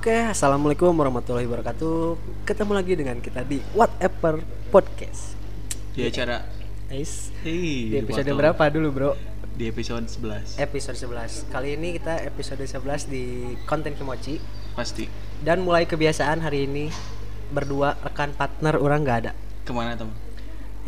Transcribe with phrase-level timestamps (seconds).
[0.00, 2.16] Oke, assalamualaikum warahmatullahi wabarakatuh.
[2.48, 4.40] Ketemu lagi dengan kita di Whatever
[4.72, 5.36] Podcast.
[5.92, 6.40] di acara
[6.88, 8.38] Guys, Hei, di episode Wato.
[8.40, 9.10] berapa dulu, Bro?
[9.52, 11.52] Di episode 11 Episode 11.
[11.52, 14.40] Kali ini kita episode 11 di konten Kimochi
[14.72, 15.04] Pasti
[15.44, 16.88] dan mulai kebiasaan hari ini
[17.52, 19.32] berdua rekan partner orang nggak ada.
[19.68, 20.16] Ke mana teman?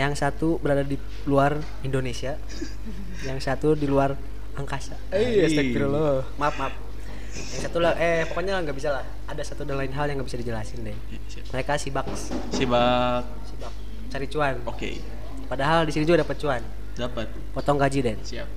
[0.00, 0.96] Yang satu berada di
[1.28, 2.40] luar Indonesia,
[3.28, 4.16] yang satu di luar
[4.56, 4.96] angkasa.
[5.12, 6.24] Eh, astagfirullah.
[6.40, 6.72] Maaf, maaf.
[7.32, 9.04] Yang satu lah, eh pokoknya nggak bisa lah.
[9.24, 10.92] Ada satu dan lain hal yang nggak bisa dijelasin deh.
[10.92, 11.44] Ya, siap.
[11.48, 12.06] Mereka sibak,
[12.52, 13.72] Sibak sibak
[14.12, 14.60] cari cuan.
[14.68, 15.00] Oke
[15.48, 18.18] Padahal di sini juga dapat cuan, Dapat potong gaji Den.
[18.20, 18.48] Siap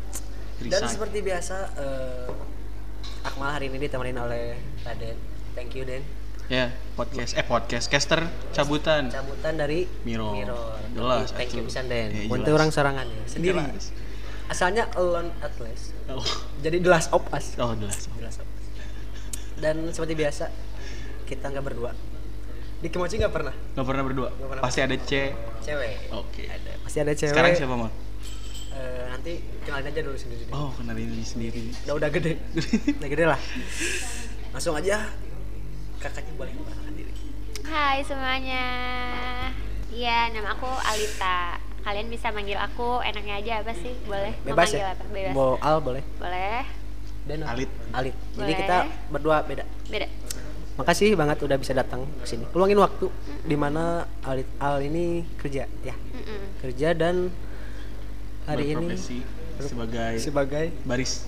[0.60, 2.28] Dan Resign seperti biasa, eh,
[3.24, 5.18] Akmal hari ini ditemenin oleh Raden.
[5.56, 6.04] Thank you Den.
[6.46, 8.22] Ya podcast Eh podcast Caster
[8.54, 10.36] Cabutan Cabutan dari Miro.
[10.36, 10.78] Mirror.
[10.94, 12.12] Jelas, Thank you pisan Den.
[12.14, 12.58] Ya, Untuk jelas.
[12.60, 13.60] orang sorangan ya, sendiri.
[13.60, 13.92] Jelas.
[14.46, 15.90] Asalnya Alone Atlas.
[16.06, 16.22] Oh,
[16.62, 17.58] Jadi of Us.
[17.58, 18.55] oh jelas The Last of Us.
[19.56, 20.52] Dan seperti biasa,
[21.26, 21.92] kita nggak berdua.
[22.84, 23.56] Di Kimochi nggak pernah.
[23.56, 25.32] Gak pernah berdua Nggak pernah Pasti ada C
[25.64, 26.12] Cewek.
[26.12, 26.72] Oke Ada.
[26.84, 27.34] Pasti ada cewek.
[27.34, 27.90] Sekarang siapa mau?
[28.76, 29.34] Eh, nanti
[29.64, 30.44] kenalin aja dulu sendiri.
[30.46, 30.54] deh.
[30.54, 32.34] Oh kenalin diri sendiri Udah udah gede.
[33.00, 33.40] udah gede lah.
[34.52, 35.08] Langsung aja.
[36.04, 37.14] Kakaknya boleh memperkenalkan diri.
[37.66, 38.66] Hai semuanya.
[39.96, 41.58] Iya, nama aku Alita.
[41.88, 43.96] Kalian bisa manggil aku enaknya aja apa sih?
[44.04, 44.36] Boleh?
[44.44, 44.92] Bebas ya.
[44.92, 45.08] apa?
[45.08, 45.34] Bebas.
[45.34, 46.04] Mau Al boleh.
[46.20, 46.68] Boleh.
[47.26, 47.70] Dan Alit.
[47.92, 48.14] Alit.
[48.38, 48.58] Jadi Boleh.
[48.58, 48.78] kita
[49.10, 49.66] berdua beda.
[49.90, 50.08] Beda.
[50.76, 52.46] Makasih banget udah bisa datang ke sini.
[52.54, 53.08] Luangin waktu
[53.42, 55.96] di mana Alit Al ini kerja ya.
[55.96, 56.62] Mm-mm.
[56.62, 57.32] Kerja dan
[58.46, 58.94] hari ini
[59.58, 61.26] sebagai sebagai baris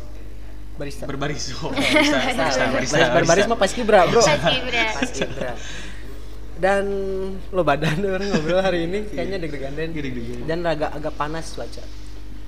[0.77, 1.09] barista.
[1.09, 3.49] Berbaris Oh barista Barista Barista Baris berbaris barista.
[3.49, 4.21] mah pasti bra, Bro.
[4.21, 5.53] Pasti bra.
[6.57, 6.85] Dan
[7.53, 9.89] lo badan orang ngobrol hari ini kayaknya deg-degan Den.
[9.93, 10.45] Deg-degan.
[10.45, 11.81] Dan agak agak panas cuaca.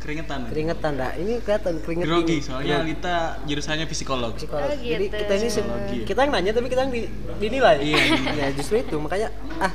[0.10, 1.12] Keringetan Keringetan dah.
[1.14, 2.42] Ini kelihatan keringet Grogi ini.
[2.42, 2.98] soalnya Grogi.
[2.98, 4.66] Alita jurusannya psikolog psikolog.
[4.66, 5.18] Oh, Jadi gitu.
[5.22, 7.02] kita ini Psikologi kita yang nanya tapi kita yang di,
[7.38, 7.78] dinilai.
[7.78, 8.02] Iya,
[8.34, 9.30] ya justru itu makanya
[9.62, 9.70] ah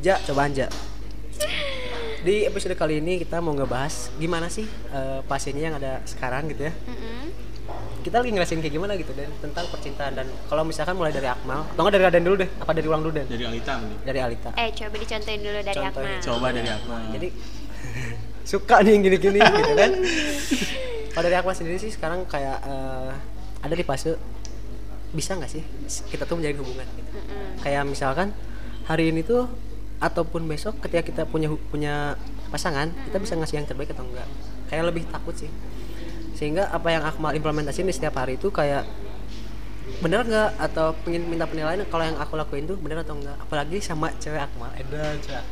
[0.00, 0.72] ja coba aja.
[2.24, 6.64] Di episode kali ini kita mau ngebahas gimana sih eh, pasiennya yang ada sekarang gitu
[6.64, 6.72] ya.
[6.88, 7.28] Mm-mm.
[8.00, 11.64] Kita lagi ngerasain kayak gimana gitu dan tentang percintaan dan kalau misalkan mulai dari Akmal
[11.64, 13.24] atau enggak dari Raden dulu deh, apa dari ulang dulu Den?
[13.28, 14.50] Dari Alita nih Dari Alita.
[14.60, 16.16] Eh, coba dicontohin dulu dari Contohin.
[16.16, 16.24] Akmal.
[16.24, 17.28] Coba dari Akmal Jadi
[18.44, 19.90] suka nih yang gini-gini gitu kan.
[21.16, 23.10] Kalau dari Akmal sendiri sih sekarang kayak eh,
[23.64, 24.14] ada di fase
[25.14, 25.62] bisa nggak sih
[26.10, 27.10] kita tuh menjalin hubungan gitu.
[27.16, 27.62] Mm-mm.
[27.64, 28.34] Kayak misalkan
[28.84, 29.48] hari ini tuh
[30.02, 32.18] ataupun besok ketika kita punya punya
[32.52, 34.28] pasangan, kita bisa ngasih yang terbaik atau enggak.
[34.68, 35.48] Kayak lebih takut sih.
[36.34, 38.84] Sehingga apa yang Akmal implementasiin di setiap hari itu kayak
[40.00, 43.84] bener nggak atau pengen minta penilaian kalau yang aku lakuin tuh bener atau enggak apalagi
[43.84, 45.44] sama cewek Akmal edan cewek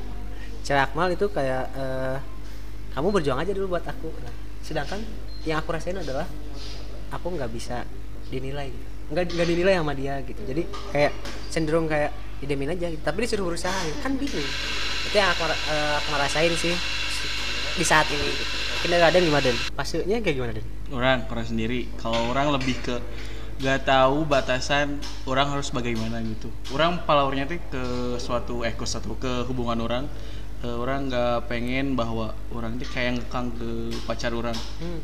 [0.64, 2.16] cewek Akmal itu kayak eh,
[2.92, 5.00] kamu berjuang aja dulu buat aku nah, sedangkan
[5.48, 6.28] yang aku rasain adalah
[7.12, 7.84] aku nggak bisa
[8.28, 8.88] dinilai gitu.
[9.12, 11.12] nggak nggak dinilai sama dia gitu jadi kayak
[11.52, 13.02] cenderung kayak idemin aja gitu.
[13.04, 13.98] tapi disuruh berusaha gitu.
[14.00, 14.48] kan bingung
[15.02, 16.74] itu yang aku, eh, aku rasain sih
[17.76, 18.44] di saat ini gitu.
[18.76, 19.56] mungkin dari Raden gimana Den?
[19.78, 20.66] Pasnya kayak gimana Den?
[20.92, 22.96] orang orang sendiri kalau orang lebih ke
[23.62, 27.82] gak tahu batasan orang harus bagaimana gitu orang powernya tuh ke
[28.18, 30.04] suatu eh ke suatu ke hubungan orang
[30.62, 33.68] Eh, orang nggak pengen bahwa orang tuh kayak ngekang ke
[34.06, 35.02] pacar orang Hmm.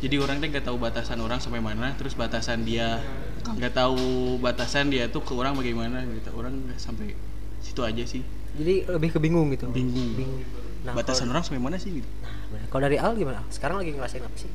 [0.00, 3.04] jadi orang tuh gak tahu batasan orang sampai mana terus batasan dia
[3.44, 7.12] nggak tahu batasan dia tuh ke orang bagaimana gitu orang nggak sampai
[7.60, 8.24] situ aja sih
[8.56, 9.68] Jadi lebih kebingung gitu.
[9.68, 10.40] bingung Bingung.
[10.88, 13.44] Nah, batasan kalau, orang sampai mana sih gitu nah, kalau dari Al gimana?
[13.52, 14.48] Sekarang lagi ngerasain apa sih?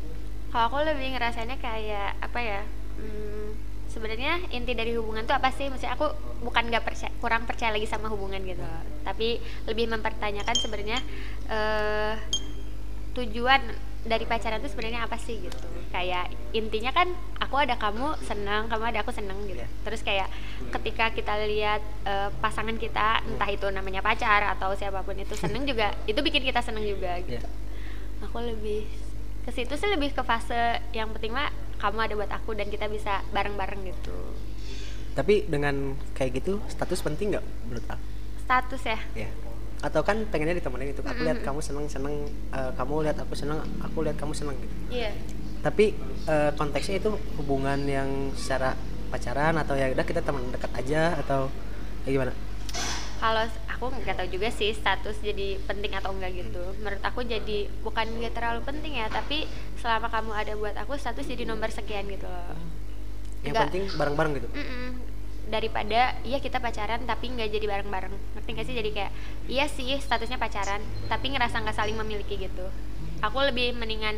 [0.50, 2.62] Kalau aku lebih ngerasainnya kayak apa ya?
[2.98, 3.54] Hmm,
[3.86, 5.70] sebenarnya inti dari hubungan tuh apa sih?
[5.70, 8.64] Maksudnya aku bukan nggak percaya, kurang percaya lagi sama hubungan gitu,
[9.04, 11.00] tapi lebih mempertanyakan sebenarnya
[11.48, 12.14] eh,
[13.14, 13.62] tujuan
[14.00, 15.60] dari pacaran tuh sebenarnya apa sih gitu?
[15.92, 19.60] Kayak intinya kan aku ada kamu senang, kamu ada aku senang gitu.
[19.60, 19.68] Iya.
[19.84, 20.30] Terus kayak
[20.72, 25.68] ketika kita lihat eh, pasangan kita, entah itu namanya pacar atau siapa pun itu seneng
[25.68, 28.26] juga, itu bikin kita seneng juga gitu Iya.
[28.26, 28.84] aku lebih
[29.44, 31.48] ke situ sih lebih ke fase yang penting mah
[31.80, 34.12] kamu ada buat aku dan kita bisa bareng-bareng gitu
[35.14, 38.00] Tapi dengan kayak gitu status penting nggak menurut Al?
[38.46, 39.30] status ya Ya.
[39.80, 41.00] Atau kan pengennya ditemenin itu.
[41.00, 44.76] Aku lihat kamu seneng seneng, eh, kamu lihat aku seneng, aku lihat kamu seneng gitu.
[44.92, 45.12] iya
[45.64, 45.96] Tapi
[46.28, 48.76] eh, konteksnya itu hubungan yang secara
[49.10, 51.50] pacaran atau ya udah kita teman dekat aja atau
[52.04, 52.34] kayak gimana?
[53.20, 57.68] kalau aku nggak tahu juga sih status jadi penting atau enggak gitu menurut aku jadi
[57.84, 59.44] bukan nggak terlalu penting ya tapi
[59.76, 62.56] selama kamu ada buat aku status jadi nomor sekian gitu loh
[63.42, 64.50] Yang Nggak- penting bareng-bareng gitu.
[64.54, 64.90] Mm-mm.
[65.50, 68.14] daripada iya kita pacaran tapi nggak jadi bareng-bareng.
[68.38, 68.76] Ngerti nggak sih?
[68.78, 69.12] Jadi kayak
[69.50, 70.78] iya sih statusnya pacaran
[71.10, 72.70] tapi ngerasa nggak saling memiliki gitu.
[73.20, 74.14] Aku lebih mendingan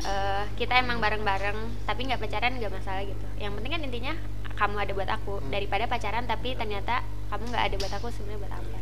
[0.00, 3.26] eh, kita emang bareng-bareng tapi nggak pacaran nggak masalah gitu.
[3.36, 4.12] Yang penting kan intinya
[4.54, 5.34] kamu ada buat aku.
[5.50, 7.02] Daripada pacaran tapi ternyata
[7.34, 8.78] kamu nggak ada buat aku sebenarnya buat apa?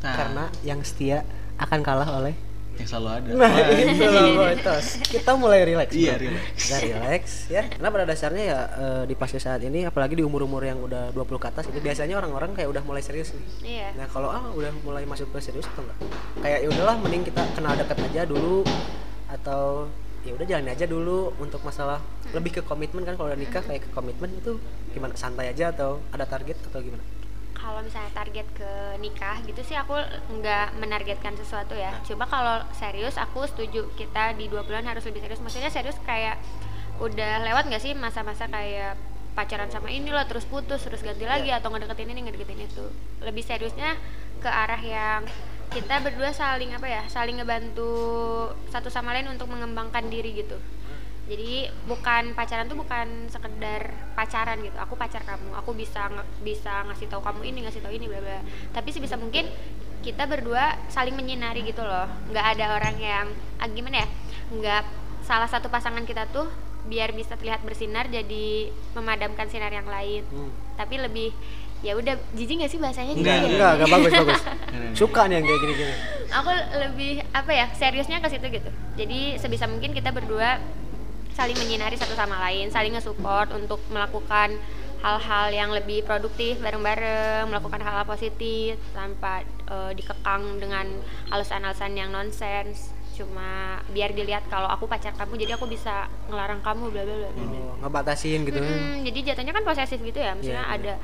[0.00, 1.26] Nah, karena yang setia
[1.58, 2.38] akan kalah oleh
[2.78, 3.30] yang selalu ada.
[3.34, 4.86] Nah, itu loh Boytos.
[5.18, 5.90] Kita mulai relax.
[5.92, 6.46] Iya, relax.
[6.56, 7.62] Kita relax ya.
[7.66, 11.42] Karena pada dasarnya ya eh, di fase saat ini apalagi di umur-umur yang udah 20
[11.42, 13.44] ke atas itu biasanya orang-orang kayak udah mulai serius nih.
[13.66, 15.98] iya Nah, kalau ah udah mulai masuk ke serius atau enggak?
[16.40, 18.64] Kayak ya udahlah mending kita kenal dekat aja dulu
[19.30, 19.86] atau
[20.20, 21.96] ya udah jalani aja dulu untuk masalah
[22.36, 24.60] lebih ke komitmen kan kalau udah nikah kayak ke komitmen itu
[24.92, 27.00] gimana santai aja atau ada target atau gimana?
[27.60, 28.72] Kalau misalnya target ke
[29.04, 29.92] nikah gitu sih aku
[30.40, 31.92] nggak menargetkan sesuatu ya.
[32.08, 35.44] Coba kalau serius aku setuju kita di dua bulan harus lebih serius.
[35.44, 36.40] Maksudnya serius kayak
[36.98, 38.96] udah lewat nggak sih masa-masa kayak
[39.36, 42.84] pacaran sama ini loh terus putus terus ganti lagi atau ngedeketin ini ngedeketin itu.
[43.20, 43.94] Lebih seriusnya
[44.40, 45.28] ke arah yang
[45.70, 47.92] kita berdua saling apa ya saling ngebantu
[48.74, 50.58] satu sama lain untuk mengembangkan diri gitu
[51.30, 51.52] jadi
[51.86, 56.10] bukan pacaran tuh bukan sekedar pacaran gitu aku pacar kamu aku bisa
[56.40, 59.46] bisa ngasih tahu kamu ini ngasih tahu ini bla bla tapi sebisa mungkin
[60.00, 64.08] kita berdua saling menyinari gitu loh nggak ada orang yang ah, gimana ya
[64.50, 64.82] nggak
[65.22, 66.50] salah satu pasangan kita tuh
[66.82, 70.50] biar bisa terlihat bersinar jadi memadamkan sinar yang lain Hmm.
[70.74, 71.30] tapi lebih
[71.80, 73.54] ya udah jijik nggak sih bahasanya Enggak, jijik ya?
[73.54, 74.42] Enggak, enggak bagus bagus.
[75.00, 75.94] Suka nih yang kayak gini-gini.
[76.30, 80.60] aku lebih apa ya seriusnya ke situ gitu jadi sebisa mungkin kita berdua
[81.32, 84.54] saling menyinari satu sama lain saling nge-support untuk melakukan
[85.00, 90.84] hal-hal yang lebih produktif bareng-bareng melakukan hal-hal positif tanpa eh, dikekang dengan
[91.28, 96.88] alasan-alasan yang nonsens cuma biar dilihat kalau aku pacar kamu jadi aku bisa ngelarang kamu
[96.88, 97.30] bla bla bla.
[97.36, 98.56] Oh, ngebatasin gitu.
[98.56, 100.80] Mm-mm, jadi jatuhnya kan posesif gitu ya misalnya Iya, iya.
[100.80, 100.94] ada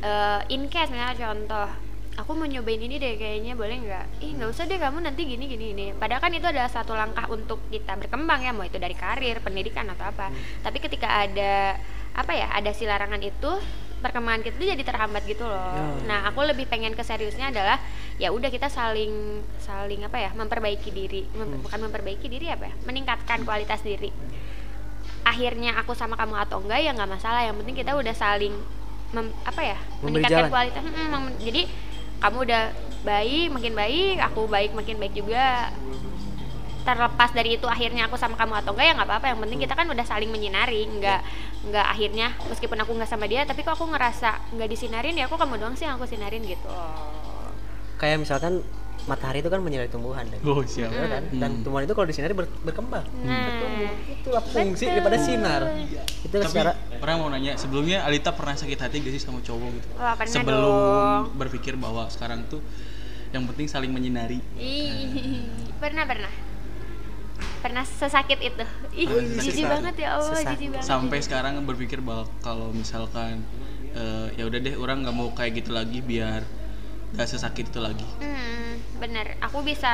[0.00, 1.68] eh, in case misalnya contoh
[2.14, 5.44] aku mau nyobain ini deh kayaknya boleh nggak ih nggak usah deh kamu nanti gini
[5.46, 8.92] gini ini padahal kan itu adalah satu langkah untuk kita berkembang ya mau itu dari
[8.94, 10.36] karir pendidikan atau apa Hmm.
[10.60, 11.80] tapi ketika ada
[12.12, 13.50] apa ya ada si larangan itu
[13.98, 15.84] perkembangan kita tuh jadi terhambat gitu loh Ya.
[16.04, 17.80] nah aku lebih pengen ke seriusnya adalah
[18.16, 19.12] ya udah kita saling
[19.58, 21.62] saling apa ya memperbaiki diri Mem- Hmm.
[21.62, 24.12] bukan memperbaiki diri apa ya meningkatkan kualitas diri
[25.22, 28.52] akhirnya aku sama kamu atau enggak ya nggak masalah yang penting kita udah saling
[29.10, 30.50] mem- apa ya Memberi meningkatkan jalan.
[30.50, 31.62] kualitas Mm, mem- jadi
[32.22, 32.64] kamu udah
[33.02, 35.74] baik makin baik aku baik makin baik juga.
[36.82, 39.26] Terlepas dari itu akhirnya aku sama kamu atau enggak ya nggak apa-apa.
[39.34, 40.86] Yang penting kita kan udah saling menyinari.
[40.86, 41.20] Nggak
[41.62, 45.38] nggak akhirnya meskipun aku nggak sama dia tapi kok aku ngerasa nggak disinarin ya aku
[45.38, 46.70] kamu doang sih yang aku sinarin gitu.
[47.98, 48.66] Kayak misalkan
[49.02, 50.38] matahari itu kan menyinari tumbuhan kan?
[50.42, 50.88] Oh, siap.
[50.88, 51.22] Ya kan?
[51.32, 51.62] Dan Hmm.
[51.62, 53.02] tumbuhan itu kalau disinari ber- berkembang.
[53.20, 55.62] nah Itulah fungsi daripada sinar.
[56.22, 59.68] Itu Tapi secara orang mau nanya, sebelumnya Alita pernah sakit hati gak sih sama cowok
[59.72, 59.88] gitu?
[59.92, 61.22] Pernah Sebelum dong.
[61.36, 62.62] berpikir bahwa sekarang tuh
[63.30, 64.38] yang penting saling menyinari.
[64.54, 66.30] Ih, pernah pernah
[67.58, 70.58] pernah sesakit itu ih Oh, jijik banget ya Allah Sesakit.
[70.58, 73.42] jijik banget Sampai sekarang berpikir bahwa kalau misalkan
[73.92, 76.42] eh, ya udah deh orang nggak mau kayak gitu lagi biar
[77.12, 78.04] gak sesakit itu lagi.
[78.18, 79.36] Hmm, bener.
[79.40, 79.92] Aku bisa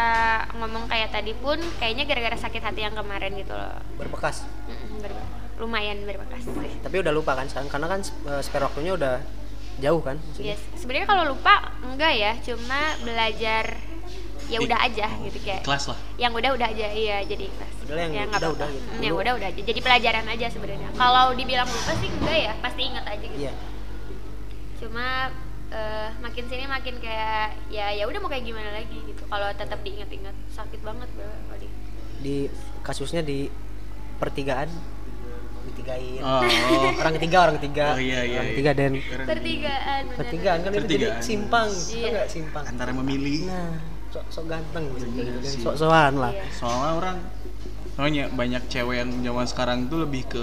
[0.55, 3.75] ngomong kayak tadi pun kayaknya gara-gara sakit hati yang kemarin gitu loh.
[3.99, 4.47] berbekas.
[4.67, 5.27] Mm, ber-
[5.59, 6.73] lumayan berbekas sih.
[6.79, 9.19] Tapi udah lupa kan sekarang karena kan eh, spare waktunya udah
[9.79, 10.55] jauh kan maksudnya.
[10.55, 10.63] Yes.
[10.79, 13.65] Sebenarnya kalau lupa enggak ya, cuma belajar
[14.49, 15.67] ya udah aja gitu kayak.
[15.67, 15.99] Kelas lah.
[16.15, 17.75] Yang udah udah aja iya jadi ikhlas.
[17.83, 18.87] Udahlah yang Ya, nggak udah, udah gitu.
[19.03, 19.61] Yang udah udah aja.
[19.67, 20.89] Jadi pelajaran aja sebenarnya.
[20.95, 23.43] Kalau dibilang lupa sih enggak ya, pasti ingat aja gitu.
[23.43, 23.53] Iya.
[24.79, 25.07] Cuma
[25.71, 29.23] eh, makin sini makin kayak ya ya udah mau kayak gimana lagi gitu.
[29.23, 31.29] Kalau tetap diingat-ingat sakit banget bro.
[31.57, 31.75] di-
[32.19, 32.37] Di
[32.81, 33.47] kasusnya di
[34.17, 34.71] pertigaan
[35.65, 36.19] ditigain.
[36.19, 36.41] Oh,
[37.01, 37.87] Orang ketiga, orang ketiga.
[37.93, 38.53] Oh, iya, iya, Orang iya.
[38.53, 40.17] ketiga dan pertigaan bener.
[40.17, 41.69] pertigaan kan itu jadi simpang.
[41.69, 41.93] Iya.
[41.93, 42.09] Iya.
[42.09, 42.65] enggak simpang.
[42.65, 43.41] antara memilih.
[43.45, 43.77] Nah,
[44.09, 45.45] sok sok ganteng gitu, Bener gitu kan.
[45.47, 45.61] sih.
[45.61, 46.33] Sok-sokan lah.
[46.33, 46.45] Iya.
[46.51, 47.19] Soalnya orang
[47.91, 50.43] soalnya banyak cewek yang zaman sekarang tuh lebih ke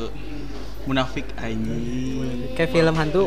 [0.86, 2.54] munafik anjing.
[2.54, 3.24] Kayak film hantu.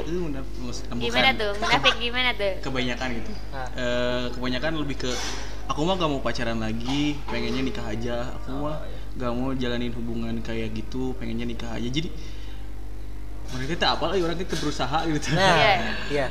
[0.96, 1.52] Gimana tuh?
[1.56, 2.52] Munafik gimana tuh?
[2.60, 3.32] Kebanyakan gitu.
[3.74, 5.10] Eh, kebanyakan lebih ke
[5.66, 8.16] aku mah gak mau pacaran lagi, pengennya nikah aja.
[8.36, 8.78] Aku mah
[9.14, 11.86] gak mau jalanin hubungan kayak gitu, pengennya nikah aja.
[11.86, 12.08] Jadi
[13.48, 15.28] mereka tuh apa lagi orang itu berusaha gitu.
[15.32, 15.74] Nah, Iya.
[16.08, 16.26] iya.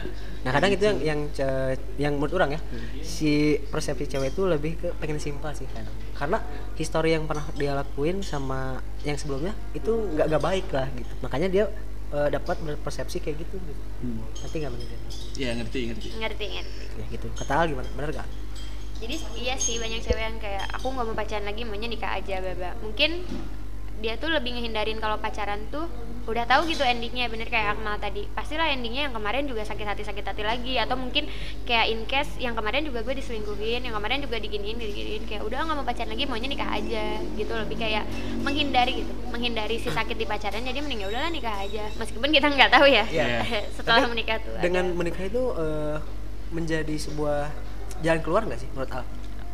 [0.45, 2.59] Nah, kadang itu yang yang ce- yang menurut orang ya,
[3.01, 5.91] si persepsi cewek itu lebih ke pengen simpel sih kadang.
[6.17, 6.41] Karena
[6.75, 11.13] histori yang pernah dia lakuin sama yang sebelumnya itu nggak nggak baik lah gitu.
[11.21, 11.65] Makanya dia
[12.11, 13.55] eh, dapat berpersepsi kayak gitu.
[13.61, 13.81] gitu.
[14.01, 14.25] Hmm.
[14.41, 14.87] Nanti nggak bener
[15.37, 16.07] Ya ngerti ngerti.
[16.17, 16.83] Ngerti ngerti.
[16.97, 17.27] ya gitu.
[17.37, 17.89] Kata Al gimana?
[17.93, 18.27] Bener gak?
[18.97, 22.41] Jadi iya sih banyak cewek yang kayak aku nggak mau pacaran lagi, maunya nikah aja
[22.41, 22.73] baba.
[22.81, 23.21] Mungkin
[23.97, 25.89] dia tuh lebih ngehindarin kalau pacaran tuh
[26.23, 28.27] udah tahu gitu endingnya bener kayak Akmal tadi.
[28.27, 30.75] Pastilah endingnya yang kemarin juga sakit hati sakit hati lagi.
[30.75, 31.23] Atau mungkin
[31.63, 35.63] kayak in case yang kemarin juga gue diselingkuhin yang kemarin juga diginiin diginiin kayak udah
[35.63, 37.47] nggak mau pacaran lagi maunya nikah aja gitu.
[37.49, 38.03] Lebih kayak
[38.37, 41.87] menghindari gitu menghindari si sakit di pacaran jadi mending ya udahlah nikah aja.
[41.95, 43.47] Meskipun kita nggak tahu ya Iya.
[43.79, 45.95] setelah Tapi menikah tuh dengan ada- menikah itu eh,
[46.49, 47.39] menjadi sebuah
[47.97, 49.03] jalan keluar nggak sih menurut Al?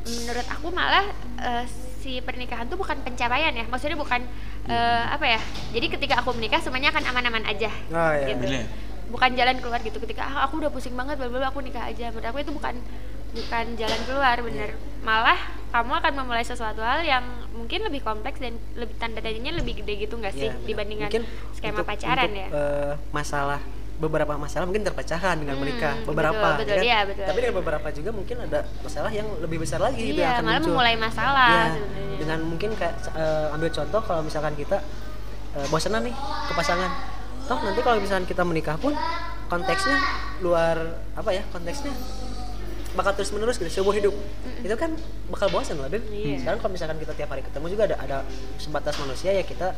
[0.03, 1.05] menurut aku malah
[1.39, 1.63] eh,
[2.03, 4.27] si pernikahan tuh bukan pencapaian ya maksudnya bukan
[4.67, 5.39] eh, apa ya
[5.71, 8.27] jadi ketika aku menikah semuanya akan aman-aman aja Oh, iya.
[8.29, 8.67] gitu Bener.
[9.07, 12.27] bukan jalan keluar gitu ketika ah, aku udah pusing banget bla, aku nikah aja menurut
[12.27, 12.75] aku itu bukan
[13.31, 14.69] bukan jalan keluar bener
[15.01, 19.79] malah kamu akan memulai sesuatu hal yang mungkin lebih kompleks dan lebih tanda tanyanya lebih
[19.79, 20.67] gede gitu nggak sih Iya, benar.
[20.67, 23.61] dibandingkan Mungkin skema untuk- pacaran untuk, ya eh, masalah
[23.93, 26.81] beberapa masalah mungkin terpecahkan dengan Hmm, menikah betul, beberapa betul, kan?
[26.81, 27.23] iya, betul.
[27.23, 30.43] tapi dengan beberapa juga mungkin ada masalah yang lebih besar lagi gitu yang iya akan
[30.43, 32.17] malah muncul memulai masalah sebenarnya.
[32.17, 34.77] dengan mungkin kayak eh, ambil contoh kalau misalkan kita
[35.53, 36.91] eh, bosanan nih ke pasangan
[37.43, 38.93] toh nanti kalau misalkan kita menikah pun
[39.45, 39.97] konteksnya
[40.39, 40.75] luar
[41.13, 41.93] apa ya konteksnya
[42.93, 44.13] bakal terus menerus gitu seumur hidup
[44.59, 44.93] itu kan
[45.27, 46.39] bakal bosan loh dan Iya.
[46.39, 48.17] sekarang kalau misalkan kita tiap hari ketemu juga ada ada
[48.57, 49.73] sebatas manusia ya kita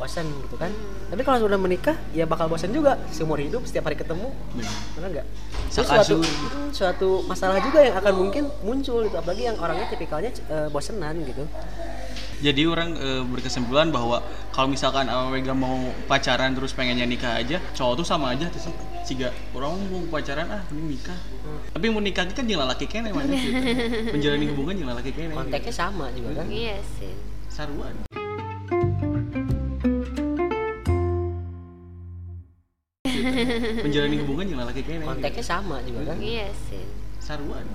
[0.00, 1.12] bosan gitu kan Mm.
[1.12, 4.72] tapi kalau sudah menikah ya bakal bosan juga seumur hidup setiap hari ketemu Bener.
[4.96, 5.26] benar nggak
[5.70, 10.30] Itu suatu hmm, suatu masalah juga yang akan mungkin muncul gitu apalagi yang orangnya tipikalnya
[10.48, 11.44] eh, bosenan gitu
[12.40, 15.76] Jadi orang eh, berkesimpulan bahwa kalau misalkan Awega mau
[16.08, 18.72] pacaran terus pengennya nikah aja, cowok tuh sama aja tuh sih.
[19.04, 21.18] Jika orang mau pacaran ah mending nikah.
[21.76, 23.60] Tapi mau nikah kan jeung lalaki kene mana gitu.
[24.16, 25.36] Menjalani hubungan jeung lalaki kene.
[25.36, 27.12] konteksnya sama juga kan iya sih
[27.52, 27.92] Saruan.
[33.84, 35.04] Menjalani hubungan jeung lalaki kene.
[35.04, 36.16] konteksnya sama juga kan?
[36.20, 36.84] Iya sih.
[37.18, 37.66] Saruan.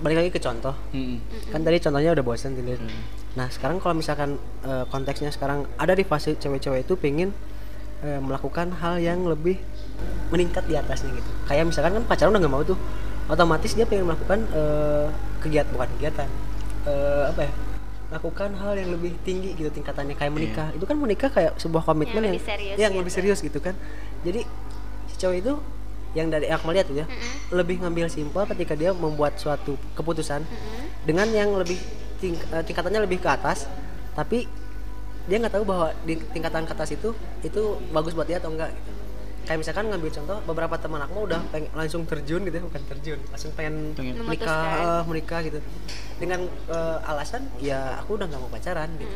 [0.00, 0.72] balik lagi ke contoh.
[0.96, 1.20] Hmm.
[1.52, 2.80] kan tadi contohnya udah bosan tidur.
[3.36, 7.36] Nah sekarang kalau misalkan eh, konteksnya sekarang ada di fase cewek-cewek itu pengen
[8.00, 9.60] eh, melakukan hal yang lebih
[10.32, 11.30] meningkat di atasnya gitu.
[11.44, 12.80] Kayak misalkan kan pacaran udah nggak mau tuh
[13.28, 15.06] otomatis dia pengen melakukan eh,
[15.44, 16.28] kegiatan bukan kegiatan
[16.88, 17.52] eh, apa ya
[18.10, 20.68] melakukan hal yang lebih tinggi gitu tingkatannya kayak menikah.
[20.74, 23.00] Itu kan menikah kayak sebuah komitmen Yang yang lebih serius yang gitu.
[23.04, 23.74] lebih serius gitu kan.
[24.24, 24.42] Jadi
[25.20, 25.52] cowok itu
[26.10, 27.06] yang dari aku melihat tuh ya
[27.50, 30.42] lebih ngambil simpel ketika dia membuat suatu keputusan
[31.02, 31.78] dengan yang lebih
[32.18, 33.70] ting- eh, tingkatannya lebih ke atas
[34.12, 34.48] tapi
[35.24, 38.72] dia nggak tahu bahwa di tingkatan ke atas itu itu bagus buat dia atau enggak
[38.72, 38.90] gitu.
[39.40, 43.18] Kayak misalkan ngambil contoh beberapa teman aku udah pengen langsung terjun gitu ya bukan terjun
[43.26, 44.14] langsung pengen, Pengen.
[44.20, 44.82] menikah Memutuskan.
[44.82, 45.58] eh, menikah gitu.
[46.18, 49.14] Dengan eh, alasan ya aku udah nggak mau pacaran gitu.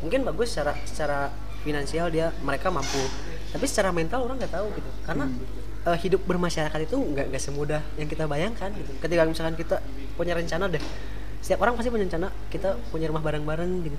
[0.00, 1.18] Mungkin bagus secara secara
[1.60, 3.02] finansial dia mereka mampu
[3.52, 4.90] tapi secara mental orang nggak tahu gitu.
[5.06, 5.26] Karena
[5.86, 8.90] eh, hidup bermasyarakat itu nggak nggak semudah yang kita bayangkan gitu.
[8.98, 9.76] Ketika misalkan kita
[10.16, 10.82] punya rencana deh
[11.46, 13.98] setiap orang pasti punya rencana kita punya rumah bareng-bareng gitu.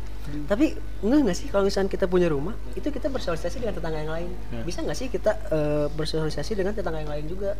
[0.51, 4.11] Tapi enggak nggak sih kalau misalkan kita punya rumah itu kita bersosialisasi dengan tetangga yang
[4.11, 4.31] lain.
[4.51, 4.67] Ya.
[4.67, 7.55] bisa nggak sih kita eh, bersosialisasi dengan tetangga yang lain juga?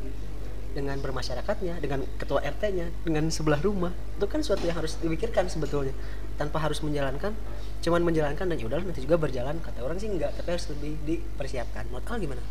[0.75, 3.96] Dengan bermasyarakatnya dengan ketua RT-nya dengan sebelah rumah.
[4.20, 5.96] Itu kan suatu yang harus dipikirkan sebetulnya.
[6.36, 7.32] Tanpa harus menjalankan
[7.82, 11.88] cuman menjalankan dan yaudahlah nanti juga berjalan kata orang sih enggak tapi harus lebih dipersiapkan
[11.88, 12.44] menurut Al gimana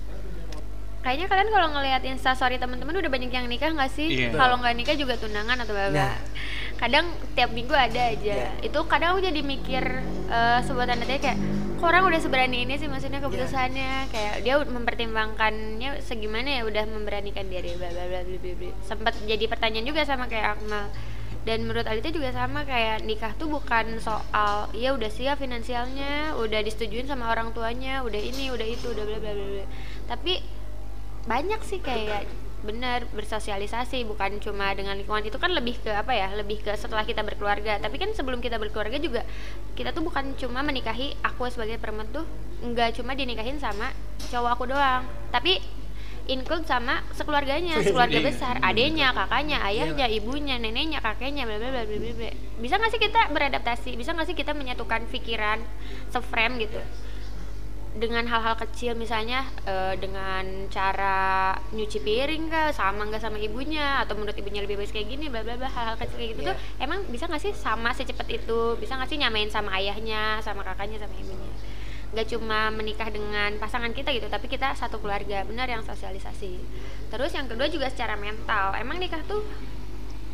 [1.06, 4.10] Kayaknya kalian kalau ngelihat instastory teman-teman udah banyak yang nikah nggak sih?
[4.10, 4.34] Iya.
[4.34, 5.94] Kalau nggak nikah juga tunangan atau apa?
[5.94, 6.18] Nah.
[6.82, 8.34] Kadang tiap minggu ada aja.
[8.42, 8.50] Iya.
[8.58, 11.38] Itu kadang aku jadi mikir eh, sebuah tanda tanya kayak
[11.78, 17.46] kok orang udah seberani ini sih maksudnya keputusannya kayak dia mempertimbangkannya segimana ya udah memberanikan
[17.46, 18.70] diri bla bla bla bla, bla.
[18.82, 20.90] Sempat jadi pertanyaan juga sama kayak Akmal.
[21.46, 26.58] Dan menurut Alita juga sama kayak nikah tuh bukan soal ya udah siap finansialnya, udah
[26.66, 29.46] disetujuin sama orang tuanya, udah ini, udah itu, udah bla bla bla.
[29.62, 29.66] bla.
[30.10, 30.42] Tapi
[31.30, 32.26] banyak sih kayak
[32.66, 37.06] benar bersosialisasi bukan cuma dengan lingkungan itu kan lebih ke apa ya lebih ke setelah
[37.06, 39.22] kita berkeluarga tapi kan sebelum kita berkeluarga juga
[39.78, 42.26] kita tuh bukan cuma menikahi aku sebagai perempuan tuh
[42.66, 43.94] nggak cuma dinikahin sama
[44.32, 45.62] cowok aku doang tapi
[46.26, 48.26] include sama sekeluarganya sekeluarga Iya.
[48.26, 52.98] besar adenya kakaknya ayahnya ibunya neneknya kakeknya bla bla bla bla bla bisa nggak sih
[52.98, 53.90] kita beradaptasi?
[53.94, 55.60] Bisa nggak sih kita menyatukan pikiran
[56.08, 56.80] seframe gitu?
[57.96, 62.68] Dengan hal-hal kecil misalnya eh, dengan cara nyuci piring kah?
[62.70, 64.00] Sama nggak sama ibunya?
[64.00, 65.28] Atau menurut ibunya lebih baik kayak gini?
[65.28, 66.48] Bla bla bla hal-hal kecil kayak gitu Iya.
[66.52, 68.76] tuh emang bisa nggak sih sama secepat itu?
[68.76, 71.48] Bisa nggak sih nyamain sama ayahnya sama kakaknya sama ibunya
[72.16, 75.44] nggak cuma menikah dengan pasangan kita gitu tapi kita satu keluarga.
[75.44, 76.56] Benar yang sosialisasi.
[77.12, 78.72] Terus yang kedua juga secara mental.
[78.80, 79.44] Emang nikah tuh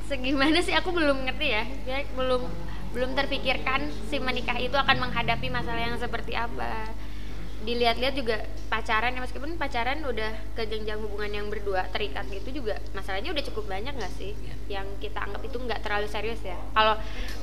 [0.07, 0.71] segimana sih?
[0.79, 1.67] Aku belum ngerti ya.
[1.91, 2.47] Ya, belum
[2.95, 6.93] belum terpikirkan si menikah itu akan menghadapi masalah yang seperti apa
[7.63, 12.81] dilihat-lihat juga pacaran ya meskipun pacaran udah ke jenjang hubungan yang berdua terikat gitu juga
[12.97, 14.33] masalahnya udah cukup banyak nggak sih?
[14.35, 14.55] Iya.
[14.81, 16.57] yang kita anggap itu nggak terlalu serius ya?
[16.75, 16.95] Kalau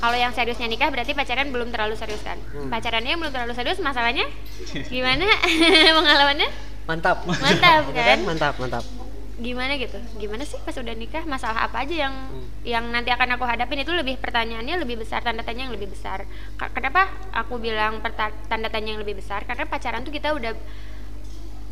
[0.01, 2.37] kalau yang seriusnya nikah berarti pacaran belum terlalu serius kan?
[2.51, 2.67] Hmm.
[2.67, 4.27] pacarannya belum terlalu serius masalahnya
[4.93, 5.25] gimana?
[5.97, 6.49] Pengalamannya?
[6.89, 7.21] Mantap.
[7.23, 8.17] Mantap, kan?
[8.25, 8.98] mantap mantap
[9.39, 9.95] gimana gitu?
[10.15, 11.23] Gimana sih pas udah nikah?
[11.23, 12.43] Masalah apa aja yang Hmm.
[12.61, 13.79] yang nanti akan aku hadapin?
[13.79, 16.27] Itu lebih pertanyaannya lebih besar tanda tanya yang lebih besar.
[16.53, 18.03] Ka- kenapa aku bilang
[18.45, 19.43] tanda tanya yang lebih besar?
[19.43, 20.53] Karena pacaran tuh kita udah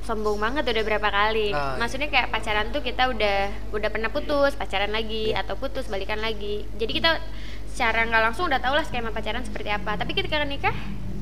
[0.01, 1.51] sombong banget udah berapa kali.
[1.51, 3.37] Ah, maksudnya kayak pacaran tuh kita udah
[3.69, 5.43] udah pernah putus pacaran lagi Iya.
[5.43, 6.63] atau putus balikan lagi.
[6.73, 7.19] Jadi kita
[7.67, 9.99] secara nggak langsung udah tau lah skema pacaran seperti apa.
[9.99, 10.71] Tapi ketika nikah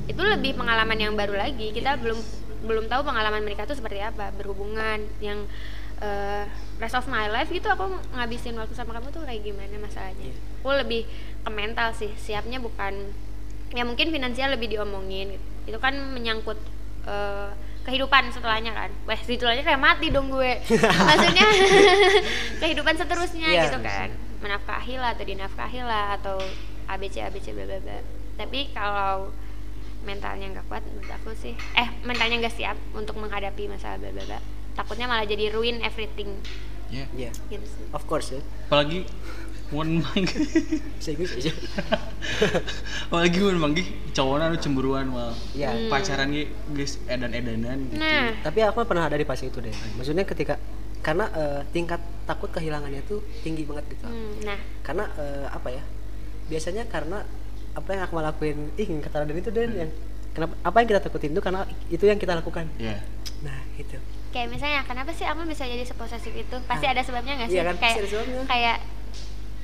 [0.06, 1.74] itu lebih pengalaman yang baru lagi.
[1.74, 2.14] Kita belum
[2.62, 4.30] belum tahu pengalaman mereka tuh seperti apa.
[4.32, 5.50] Berhubungan yang
[5.98, 6.44] eh,
[6.76, 10.36] rest of my life gitu aku ngabisin waktu sama kamu tuh kayak gimana masalahnya Iya.
[10.60, 11.02] aku lebih
[11.40, 13.12] ke mental sih siapnya bukan
[13.70, 15.46] ya mungkin finansial lebih diomongin gitu.
[15.66, 16.58] itu kan menyangkut
[17.04, 17.50] eh,
[17.82, 20.52] kehidupan setelahnya kan wah setelahnya kayak mati dong gue
[21.08, 21.46] maksudnya
[22.60, 23.62] kehidupan seterusnya Iya.
[23.66, 26.36] gitu kan menafkahi lah atau dinafkahi lah atau
[26.86, 27.98] abc abc bla bla bla
[28.36, 29.32] tapi kalau
[30.04, 34.24] mentalnya nggak kuat menurut aku sih eh mentalnya nggak siap untuk menghadapi masalah bla bla
[34.24, 34.38] bla
[34.76, 36.36] takutnya malah jadi ruin everything.
[36.92, 37.32] Ya Iya.
[37.50, 37.84] Gitu sih.
[37.90, 38.40] Of course ya.
[38.70, 39.08] Apalagi
[39.66, 40.38] mun manggi
[40.94, 41.50] bisa Inggris aja
[43.10, 43.82] apalagi mun manggi
[44.14, 45.74] cowoknya anu cemburuan mal Iya.
[45.74, 45.90] Hmm.
[45.90, 47.98] pacaran ge geus edan-edanan gitu.
[47.98, 48.30] Nah.
[48.46, 49.74] Tapi aku pernah ada di fase itu deh.
[49.98, 50.54] Maksudnya ketika
[51.02, 51.98] karena eh, tingkat
[52.30, 54.06] takut kehilangannya tuh tinggi banget gitu.
[54.06, 54.58] Hmm, nah.
[54.86, 55.82] Karena eh, apa ya
[56.46, 57.26] biasanya karena
[57.74, 59.90] apa yang aku mau lakuin ih kata Raden itu dan yang
[60.30, 62.70] kenapa apa yang kita takutin itu karena itu yang kita lakukan.
[62.78, 63.02] Ya
[63.44, 63.98] nah itu
[64.30, 66.56] kayak misalnya kenapa sih Akmal bisa jadi seposesif itu?
[66.66, 66.92] Pasti Ah.
[66.92, 67.58] ada sebabnya nggak sih?
[67.58, 67.96] Iya kan, kayak
[68.46, 68.76] kayak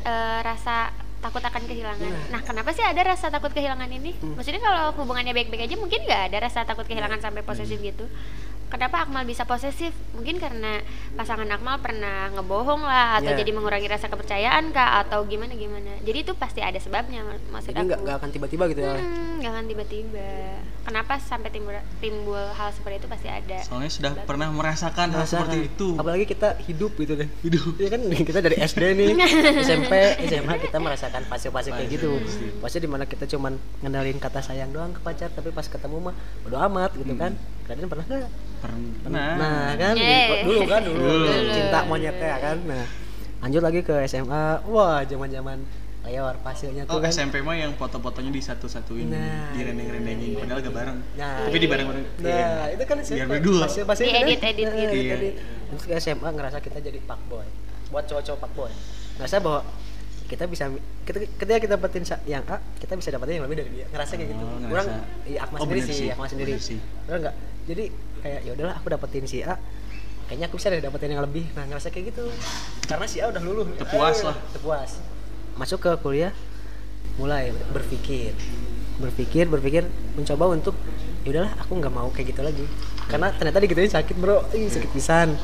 [0.02, 0.90] eh, rasa
[1.22, 2.02] takut akan kehilangan.
[2.02, 2.24] Nah.
[2.34, 4.10] nah kenapa sih ada rasa takut kehilangan ini?
[4.18, 4.34] Hmm.
[4.34, 8.10] maksudnya kalau hubungannya baik-baik aja mungkin nggak ada rasa takut kehilangan sampai posesif gitu
[8.72, 9.92] kenapa Akmal bisa posesif?
[10.12, 10.80] Mungkin karena
[11.12, 13.38] pasangan Akmal pernah ngebohong lah atau Iya.
[13.38, 16.00] jadi mengurangi rasa kepercayaan kah atau gimana gimana.
[16.00, 18.00] Jadi itu pasti ada sebabnya mak- maksud jadi aku.
[18.00, 18.96] nggak akan tiba-tiba gitu ya?
[18.96, 20.28] Hmm, nggak akan tiba-tiba.
[20.82, 25.68] Kenapa sampai timbul timbul hal seperti itu pasti ada soalnya sudah pernah merasakan hal seperti
[25.68, 25.94] itu.
[25.94, 27.28] Apalagi kita hidup gitu deh.
[27.40, 27.76] Hidup.
[27.76, 28.00] ya kan?
[28.28, 29.10] Kita dari SD nih
[29.66, 29.92] SMP
[30.24, 32.16] SMA kita merasakan fase-fase kayak gitu.
[32.58, 36.14] Fase di mana kita cuman ngendalin kata sayang doang ke pacar tapi pas ketemu mah
[36.40, 37.34] bodo amat gitu kan
[37.72, 38.30] kalian pernah nggak
[38.60, 40.44] pernah nah kan Eh.
[40.44, 41.28] dulu kan dulu, Dulu.
[41.50, 42.84] cinta monyetnya kan nah
[43.40, 45.58] lanjut lagi ke SMA wah zaman zaman
[46.02, 49.54] lewat pasirnya Oh tuh kan SMP mah yang foto-fotonya di satu-satuin, Nah.
[49.54, 50.98] di rendeng-rendengin, padahal gak bareng.
[51.14, 51.46] Nah.
[51.46, 52.04] Tapi di bareng-bareng.
[52.18, 53.60] Nah, itu kan Biar berdua.
[53.62, 54.94] Pasir, pasir Diedit, edit gitu.
[54.98, 55.14] Iya.
[55.70, 57.46] Terus ke SMA ngerasa kita jadi pak boy.
[57.94, 58.70] Buat cowok-cowok pak boy.
[59.14, 59.62] Ngerasa bahwa
[60.26, 60.64] kita bisa
[61.04, 63.86] ketika, ketika kita dapetin yang A, kita bisa dapetin yang lebih dari dia.
[63.86, 64.42] Ngerasa kayak gitu.
[64.42, 64.70] Oh, ngerasa.
[64.74, 64.86] Kurang
[65.22, 66.50] iya Akmal Oh, sendiri sih, sih, Akmal sendiri.
[66.50, 66.78] bener sih.
[67.06, 67.34] Enggak?
[67.64, 67.84] Jadi
[68.20, 69.54] kayak ya udahlah aku dapetin si A,
[70.26, 71.46] kayaknya aku bisa deh dapetin yang lebih.
[71.52, 72.26] Nah, ngerasa kayak gitu.
[72.84, 73.66] Karena si A udah luluh.
[73.74, 74.36] Terpuas Eh, lah.
[74.50, 74.90] Terpuas.
[75.54, 76.32] Masuk ke kuliah
[77.12, 78.32] mulai berpikir
[78.96, 79.84] berpikir berpikir
[80.16, 80.72] mencoba untuk
[81.22, 82.64] ya udahlah aku nggak mau kayak gitu lagi
[83.04, 85.36] karena ternyata digituin sakit bro Ih, sakit pisan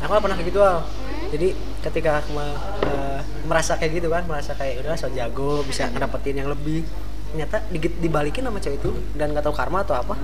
[0.00, 0.82] aku nggak pernah kayak gitu al
[1.30, 1.52] jadi
[1.84, 6.48] ketika aku eh, merasa kayak gitu kan merasa kayak udahlah so jago bisa ngedapetin yang
[6.50, 6.82] lebih
[7.30, 10.14] ternyata digit- dibalikin sama cewek itu dan nggak tahu karma atau apa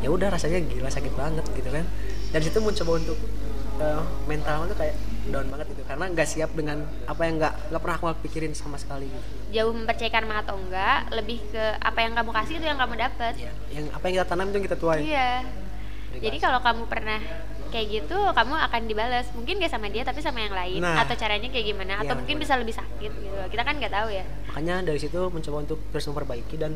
[0.00, 1.84] ya udah rasanya gila sakit banget gitu kan.
[2.30, 3.18] Dan situ mencoba untuk
[3.80, 4.96] eh, mental tuh kayak
[5.28, 5.82] down banget gitu.
[5.84, 9.28] Karena nggak siap dengan apa yang nggak nggak pernah aku pikirin sama sekali gitu.
[9.50, 13.34] Jauh mempercayakan mah atau enggak lebih ke apa yang kamu kasih itu yang kamu dapat
[13.36, 15.00] ya, yang apa yang kita tanam itu yang kita tuai.
[15.04, 15.30] Iya.
[16.10, 17.22] Jadi kalau kamu pernah
[17.70, 20.82] kayak gitu kamu akan dibalas mungkin gak sama dia tapi sama yang lain.
[20.82, 21.06] Nah.
[21.06, 22.02] atau caranya kayak gimana?
[22.02, 22.44] Atau Iya, mungkin bener.
[22.50, 23.38] bisa lebih sakit gitu.
[23.46, 24.24] Kita kan nggak tahu ya.
[24.50, 26.74] Makanya dari situ mencoba untuk terus memperbaiki dan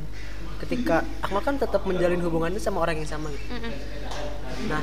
[0.65, 3.45] ketika Akmal kan tetap menjalin hubungannya sama orang yang sama gitu.
[4.73, 4.83] Nah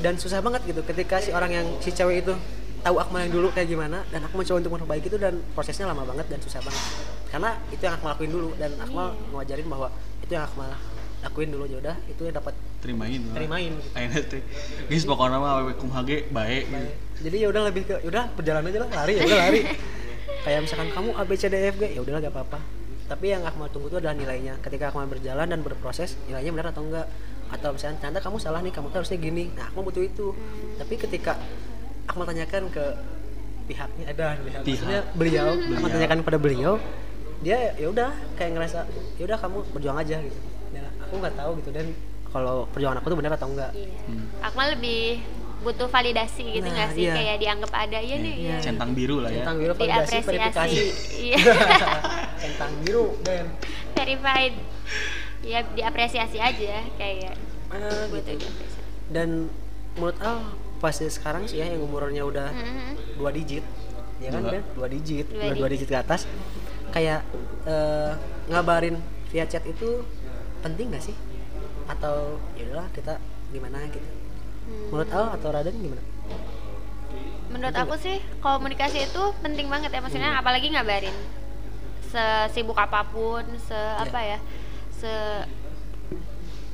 [0.00, 2.34] dan susah banget gitu ketika si orang yang si cewek itu
[2.80, 6.08] tahu Akmal yang dulu kayak gimana dan aku mencoba untuk memperbaiki itu dan prosesnya lama
[6.08, 6.84] banget dan susah banget
[7.28, 9.88] karena itu yang Akmal lakuin dulu dan Akmal ngajarin bahwa
[10.24, 10.72] itu yang Akmal
[11.20, 13.20] lakuin dulu ya udah itu yang dapat Terimain.
[13.36, 13.92] terimain gitu.
[13.92, 14.40] Akhirnya teh,
[14.88, 16.64] guys pokoknya mah kumhage baik.
[16.64, 16.88] gitu.
[17.28, 19.60] jadi ya udah lebih ke ya udah berjalan aja lah lari ya udah lari
[20.48, 22.79] kayak misalkan kamu A B C D E F G ya udahlah gak apa-apa
[23.10, 24.54] tapi yang Akmal tunggu itu adalah nilainya.
[24.62, 27.10] Ketika Akmal berjalan dan berproses nilainya benar atau enggak?
[27.50, 29.50] Atau misalnya ternyata kamu salah nih kamu tuh harusnya gini.
[29.58, 30.30] Nah Akmal butuh itu.
[30.78, 31.34] Tapi ketika
[32.06, 32.84] Akmal tanyakan ke
[33.66, 34.78] pihaknya ada pihak, Pihak.
[34.78, 35.94] maksudnya beliau Akmal Beliau.
[35.98, 36.72] tanyakan pada beliau
[37.40, 38.84] dia ya udah kayak ngerasa
[39.16, 40.38] ya udah kamu berjuang aja gitu.
[40.70, 41.86] Dan aku nggak tahu gitu dan
[42.30, 43.74] kalau perjuangan aku tuh benar atau enggak.
[43.74, 43.90] Iya.
[44.06, 44.26] Hmm.
[44.38, 45.18] Akmal lebih
[45.60, 47.14] butuh validasi gitu Nah, nggak sih iya.
[47.14, 48.56] kayak dianggap ada ya nih Iya, ya.
[48.62, 49.42] Centang biru lah ya.
[49.42, 50.84] tentang biru validasi diapresiasi verifikasi
[51.20, 51.36] iya
[52.44, 53.44] tentang biru dan
[53.92, 54.54] verified
[55.40, 57.34] ya diapresiasi aja kayak
[57.70, 58.48] Ah, buat gitu.
[59.08, 59.46] dan
[59.94, 60.42] menurut Al
[60.78, 63.16] fase sekarang sih ya yang umurnya udah Mhm.
[63.16, 63.62] dua digit
[64.18, 64.58] ya kan Dua.
[64.74, 66.24] Dua digit Dua dua digit ke atas
[66.90, 67.20] kayak
[67.62, 68.12] eh,
[68.48, 70.02] ngabarin via chat itu
[70.58, 71.16] penting gak sih
[71.86, 73.14] atau ya udahlah kita
[73.48, 74.08] gimana gitu.
[74.88, 76.02] Menurut Al atau Raden gimana?
[77.50, 80.40] Menurut aku sih komunikasi itu penting banget ya maksudnya Hmm.
[80.40, 81.14] apalagi ngabarin.
[82.06, 84.38] Sesibuk apa pun se apa ya
[84.90, 85.10] se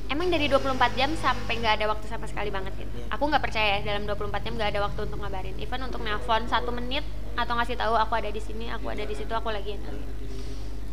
[0.07, 2.95] emang dari 24 jam sampai nggak ada waktu sama sekali banget gitu.
[2.95, 3.11] Iya.
[3.11, 5.55] aku nggak percaya dalam 24 jam nggak ada waktu untuk ngabarin.
[5.57, 7.03] Even untuk nelpon satu menit
[7.37, 9.89] atau ngasih tahu aku ada di sini aku ada di situ aku lagi ini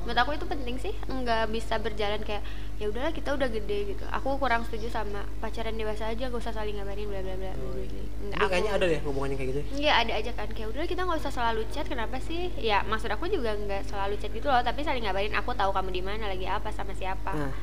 [0.05, 4.05] menurut aku itu penting sih nggak bisa berjalan kayak ya udahlah kita udah gede gitu.
[4.11, 7.53] Aku kurang setuju sama pacaran dewasa aja gak usah saling ngabarin bla bla bla.
[7.53, 7.89] Nggak,
[8.21, 10.49] Ini aku- kayaknya ada deh hubungannya kayak gitu Iya ada aja kan.
[10.49, 12.53] Kayak udah kita nggak usah selalu chat kenapa sih?
[12.57, 15.91] Ya maksud aku juga nggak selalu chat gitu loh tapi saling ngabarin aku tahu kamu
[15.91, 17.33] di mana lagi apa sama siapa.
[17.33, 17.55] Nah.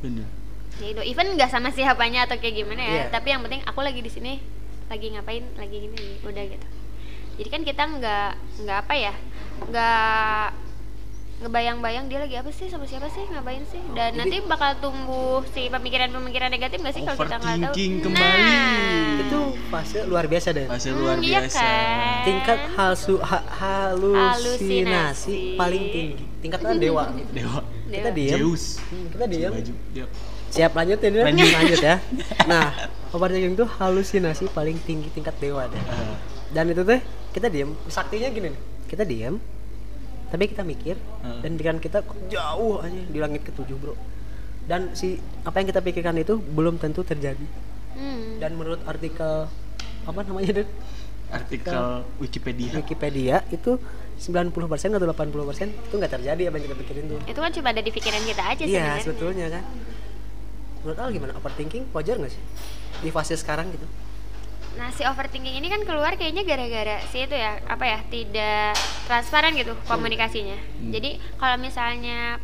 [0.00, 0.24] Bener.
[0.78, 3.04] Ya itu even nggak sama siapanya atau kayak gimana ya Iya.
[3.10, 4.40] tapi yang penting aku lagi di sini
[4.86, 6.66] lagi ngapain lagi gini udah gitu.
[7.36, 9.12] Jadi kan kita nggak nggak apa ya
[9.62, 10.44] nggak
[11.40, 13.80] ngebayang-bayang dia lagi apa sih sama siapa sih ngapain sih?
[13.90, 17.56] Dan Jadi- nanti bakal tumbuh si pemikiran-pemikiran negatif nggak sih kalau kita nggak tahu?
[17.64, 18.42] Overthinking kembali.
[18.42, 19.18] Nah.
[19.20, 21.60] itu fase luar biasa deh fase Hmm, luar iya biasa.
[21.60, 22.20] kan?
[22.22, 25.36] tingkat halsu ha- halusinasi Halusinasi.
[25.54, 26.24] paling tinggi.
[26.40, 27.04] Tingkatnya dewa.
[27.30, 27.60] Dewa.
[27.86, 28.36] Kita diem.
[28.36, 28.64] Zeus.
[28.82, 29.50] Hmm, kita diem.
[29.50, 30.06] Baju dia
[30.50, 31.46] siap lanjutin ya Lanjut.
[31.48, 31.96] lanjut ya.
[32.50, 32.74] Nah
[33.10, 36.14] overthinking itu halusinasi paling tinggi tingkat dewa deh eh,
[36.50, 37.00] dan itu teh
[37.30, 37.70] kita diem.
[37.86, 38.60] Saktinya gini nih.
[38.84, 39.38] Kita diem
[40.30, 41.40] tapi kita mikir Heeh.
[41.42, 41.98] dan pikiran kita
[42.30, 43.94] jauh aja di langit ketujuh bro.
[44.64, 47.68] Dan si apa yang kita pikirkan itu belum tentu terjadi.
[47.90, 48.38] Hmm.
[48.38, 49.50] dan menurut artikel
[50.06, 50.68] apa namanya Den?
[51.30, 52.70] artikel Wikipedia.
[52.78, 53.76] Wikipedia itu
[54.16, 54.54] 90%
[54.94, 57.20] atau 80% itu nggak terjadi apa yang kita pikirin tuh.
[57.26, 59.02] Itu kan cuma ada di pikiran kita aja iya sebenarnya.
[59.02, 59.64] sebetulnya kan.
[60.80, 61.32] Menurut Al gimana?
[61.36, 62.42] Overthinking wajar nggak sih?
[63.02, 63.86] Di fase sekarang gitu
[64.78, 68.78] Nah si overthinking ini kan keluar kayaknya gara-gara si itu ya apa ya tidak
[69.10, 70.54] transparan gitu komunikasinya.
[70.54, 70.90] Hmm.
[70.94, 72.38] Jadi kalau misalnya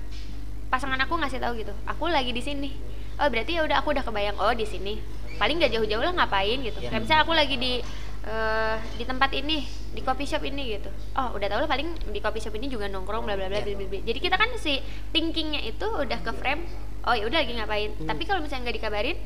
[0.67, 2.71] pasangan aku ngasih tahu gitu, aku lagi di sini.
[3.17, 4.99] Oh berarti ya udah aku udah kebayang oh di sini.
[5.37, 6.81] Paling gak jauh-jauh lah ngapain gitu.
[6.81, 6.91] Iya.
[6.91, 7.73] Kayak misalnya aku lagi di
[8.27, 9.63] eh, di tempat ini
[9.95, 10.91] di coffee shop ini gitu.
[11.17, 13.73] Oh udah tahu lah paling di coffee shop ini juga nongkrong bla bla bla Iya.
[13.73, 14.01] bla, bla, bla.
[14.03, 14.83] Jadi kita kan si
[15.15, 16.67] thinkingnya itu udah ke frame.
[17.07, 17.91] Oh ya udah lagi ngapain.
[17.95, 18.09] Hmm.
[18.11, 19.17] Tapi kalau misalnya nggak dikabarin,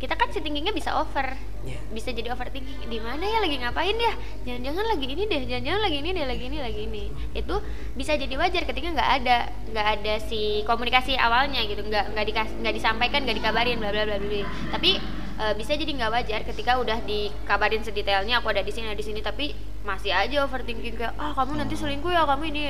[0.00, 1.36] kita kan si thinkingnya bisa over.
[1.60, 1.76] Iya.
[1.92, 2.88] bisa jadi overthinking.
[2.88, 3.44] Di mana ya?
[3.44, 4.16] Lagi ngapain ya?
[4.48, 5.42] Jangan-jangan lagi ini deh.
[5.44, 6.24] Jangan-jangan lagi ini deh.
[6.24, 7.04] Lagi ini lagi ini.
[7.36, 7.60] Itu
[7.92, 9.36] bisa jadi wajar ketika nggak ada
[9.68, 11.84] nggak ada si komunikasi awalnya gitu.
[11.84, 14.40] Nggak nggak dikas nggak disampaikan nggak dikabarin bla bla bla bla.
[14.72, 18.94] tapi e, bisa jadi nggak wajar ketika udah dikabarin sedetailnya aku ada di sini ada
[18.94, 22.62] di sini tapi masih aja overthinking kayak ah kamu nanti selingkuh ya kamu ini.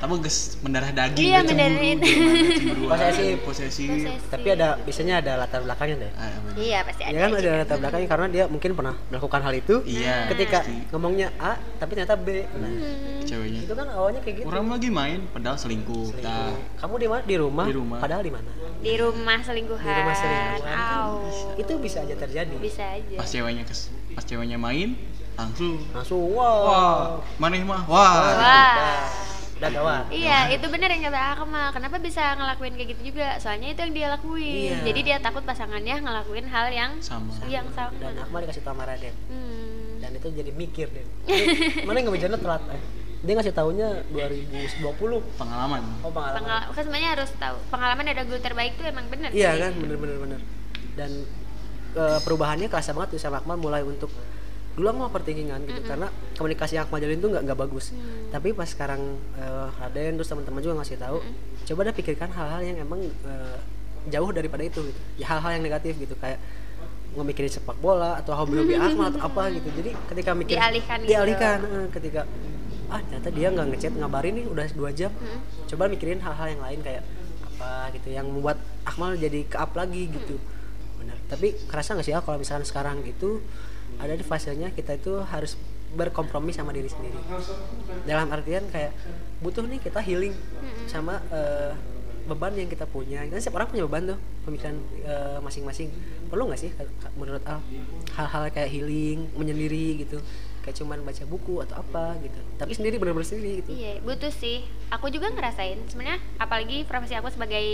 [0.00, 3.36] Tapi guys mendarah daging Iya, cemburu, mendarah- posesif.
[3.44, 4.20] Posesif.
[4.26, 6.12] tapi ada biasanya ada latar belakangnya deh.
[6.16, 9.52] Ah, iya pasti ada ya kan ada latar belakangnya karena dia mungkin pernah melakukan hal
[9.54, 9.74] itu.
[9.84, 10.88] Iya ketika pasti.
[10.88, 12.28] ngomongnya A tapi ternyata B.
[12.50, 13.20] Nah Hmm.
[13.22, 13.60] ceweknya.
[13.60, 14.46] itu kan awalnya kayak gitu.
[14.48, 16.24] Orang lagi main padahal selingkuh Selingkuh.
[16.24, 17.98] Nah, kamu di mana di rumah, Di rumah.
[18.00, 18.50] padahal di mana?
[18.80, 19.84] Di rumah selingkuhan.
[19.84, 20.76] Di rumah selingkuhan.
[20.96, 21.12] Au.
[21.56, 23.80] itu bisa aja terjadi bisa aja pas ceweknya kes
[24.12, 24.94] pas ceweknya main
[25.34, 26.98] langsung langsung wow, wah
[27.36, 29.02] maneh mah wah Wah.
[29.56, 31.68] udah gawat Iya, itu benar yang kata Akmal.
[31.70, 33.36] Kenapa bisa ngelakuin kayak gitu juga?
[33.36, 34.72] Soalnya itu yang dia lakuin.
[34.72, 34.88] Iya.
[34.88, 37.92] Jadi dia takut pasangannya ngelakuin hal yang sama yang sama.
[37.94, 40.00] dan Akmal dikasih tahu sama Raden Hmm.
[40.00, 41.04] dan itu jadi mikir deh
[41.84, 42.80] mana yang ngebejannya telat eh.
[43.20, 44.80] dia ngasih tahunya 2020
[45.36, 49.28] pengalaman oh pengalaman Pengal kan sebenarnya harus tahu pengalaman ada guru terbaik tuh emang benar.
[49.30, 49.60] iya sih.
[49.60, 50.40] kan bener bener bener
[50.96, 51.10] dan
[51.94, 54.10] perubahannya kerasa banget tuh sama Akmal mulai untuk
[54.70, 56.06] dulu aku mau overthinkingan gitu karena
[56.38, 57.90] komunikasi yang Akmal jalin tuh nggak nggak bagus.
[57.90, 58.30] Hmm.
[58.30, 59.02] tapi pas sekarang
[59.36, 61.18] eh, Raden terus teman-teman juga ngasih tahu
[61.66, 63.58] coba deh pikirkan hal-hal yang emang eh,
[64.08, 65.00] jauh daripada itu gitu.
[65.20, 66.40] Ya hal-hal yang negatif gitu kayak
[67.10, 69.68] ngemikirin sepak bola atau hobi-hobi Akmal atau apa gitu.
[69.74, 71.10] Jadi ketika mikir Dialihkan gitu.
[71.10, 72.20] dialihkan eh, ketika
[72.90, 75.10] ah ternyata dia nggak ngechat ngabarin nih udah dua jam.
[75.18, 75.42] Hmm.
[75.66, 77.02] coba mikirin hal-hal yang lain kayak
[77.44, 80.38] apa gitu yang membuat Akmal jadi ke up lagi gitu.
[80.38, 80.59] Benar
[81.30, 83.38] tapi kerasa nggak sih ya kalau misalkan sekarang itu
[84.02, 85.54] ada di fasenya kita itu harus
[85.94, 87.18] berkompromi sama diri sendiri.
[88.06, 88.94] Dalam artian kayak
[89.42, 90.34] butuh nih kita healing
[90.86, 91.74] sama eh,
[92.30, 93.26] beban yang kita punya.
[93.26, 95.90] Kan setiap orang punya beban tuh pemikiran eh, masing-masing.
[96.30, 96.70] Perlu nggak sih
[97.18, 97.58] menurut Al
[98.14, 100.22] hal-hal kayak healing menyendiri gitu?
[100.62, 102.38] Kayak cuman baca buku atau apa gitu.
[102.54, 103.70] Tapi sendiri benar-benar sendiri gitu.
[103.74, 104.62] Iya, butuh sih.
[104.94, 105.80] Aku juga ngerasain.
[105.90, 107.66] Sebenarnya apalagi profesi aku sebagai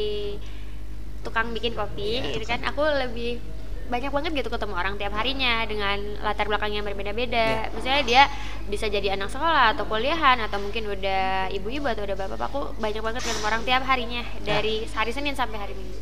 [1.27, 3.43] tukang bikin kopi, Iya, gitu kan aku lebih
[3.87, 7.71] banyak banget gitu ketemu orang tiap harinya dengan latar belakang yang berbeda-beda.
[7.71, 7.71] Iya.
[7.71, 8.23] Misalnya dia
[8.67, 12.47] bisa jadi anak sekolah atau kuliahan atau mungkin udah ibu-ibu atau udah bapak-bapak.
[12.51, 14.43] Aku banyak banget ketemu orang tiap harinya Iya.
[14.43, 15.99] dari hari Senin sampai hari Minggu.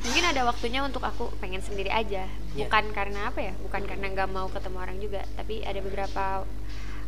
[0.00, 2.24] mungkin ada waktunya untuk aku pengen sendiri aja
[2.56, 2.64] Iya.
[2.64, 6.48] bukan karena apa ya bukan karena nggak mau ketemu orang juga tapi ada beberapa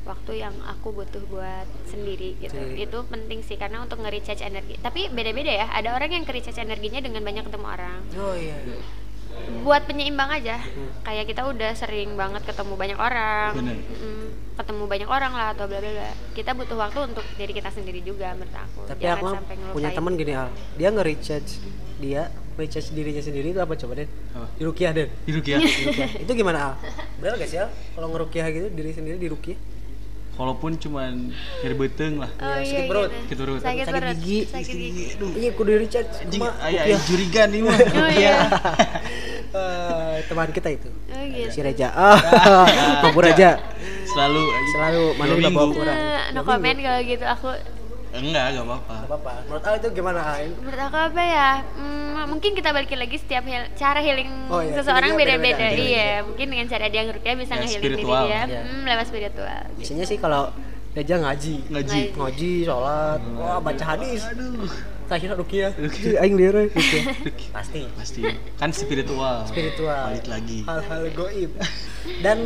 [0.02, 2.58] waktu yang aku butuh buat sendiri gitu.
[2.58, 2.90] Sendiri.
[2.90, 4.74] itu penting sih karena untuk nge-recharge energi.
[4.82, 7.98] Tapi beda-beda ya ada orang yang nge-recharge energinya dengan banyak ketemu orang.
[8.18, 8.58] Oh iya.
[9.62, 10.58] Buat penyeimbang aja.
[11.06, 13.78] Kayak kita udah sering banget ketemu banyak orang Bener.
[13.78, 14.26] Mm,
[14.58, 16.10] ketemu banyak orang lah atau bla bla bla.
[16.34, 18.80] Kita butuh waktu untuk diri kita sendiri juga menurut aku.
[18.90, 20.50] Tapi Jangan aku sampai punya teman gini al.
[20.76, 21.52] Dia nge-recharge
[22.02, 24.10] dia recharge dirinya sendiri itu apa coba Den?
[24.34, 24.46] Apa?
[24.58, 25.08] di rukiah Den.
[25.24, 25.56] Di Rukia.
[25.62, 26.10] Di rukiah.
[26.26, 26.72] itu gimana al?
[27.22, 27.70] Bener gak sih al?
[27.94, 29.56] Kalau ngerukiah gitu diri sendiri di rukiah
[30.42, 31.30] Walaupun cuman
[31.62, 32.26] nyeri beteng lah.
[32.34, 33.06] Oh, Ya, iya, sakit perut.
[33.06, 33.22] gitu.
[33.22, 33.60] Sakit perut.
[33.62, 34.38] sakit, sakit gigi.
[34.50, 35.04] sakit gigi.
[35.38, 37.78] iya kudu di recharge Anjing, cuma ayah jurigan nih mah.
[38.02, 38.36] oh iya.
[39.52, 40.88] Eh, teman kita itu.
[40.88, 41.52] Oh gitu.
[41.52, 41.92] si Reja.
[41.92, 42.16] Ah
[43.04, 43.60] kabur aja.
[44.02, 45.92] Selalu selalu mana juga bawa kurang.
[45.94, 47.24] Eh, no comment kalau gitu.
[47.28, 47.48] Aku
[48.12, 48.94] Enggak, enggak apa-apa.
[48.94, 52.98] Gak apa-apa menurut al itu gimana al menurut aku apa ya hmm, mungkin kita balikin
[52.98, 54.74] lagi setiap heal- cara healing Oh, iya.
[54.74, 55.82] seseorang Healingnya beda-beda beda-beda.
[55.82, 58.22] iya mungkin dengan cara dia ngerukiah bisa Ya, ngehealing diri spiritual.
[58.22, 58.60] dia Iya.
[58.62, 60.42] hmm, lewat spiritual biasanya sih kalau
[60.92, 62.00] Reja ngaji Ngaji.
[62.12, 64.68] ngaji sholat wah baca hadis Aduh.
[65.02, 65.72] terakhir rukiah
[66.20, 66.68] aing rukiah
[67.48, 68.20] pasti Pasti.
[68.54, 69.48] Kan spiritual.
[69.48, 70.58] spiritual Balik lagi.
[70.62, 71.48] hal-hal goib
[72.20, 72.38] dan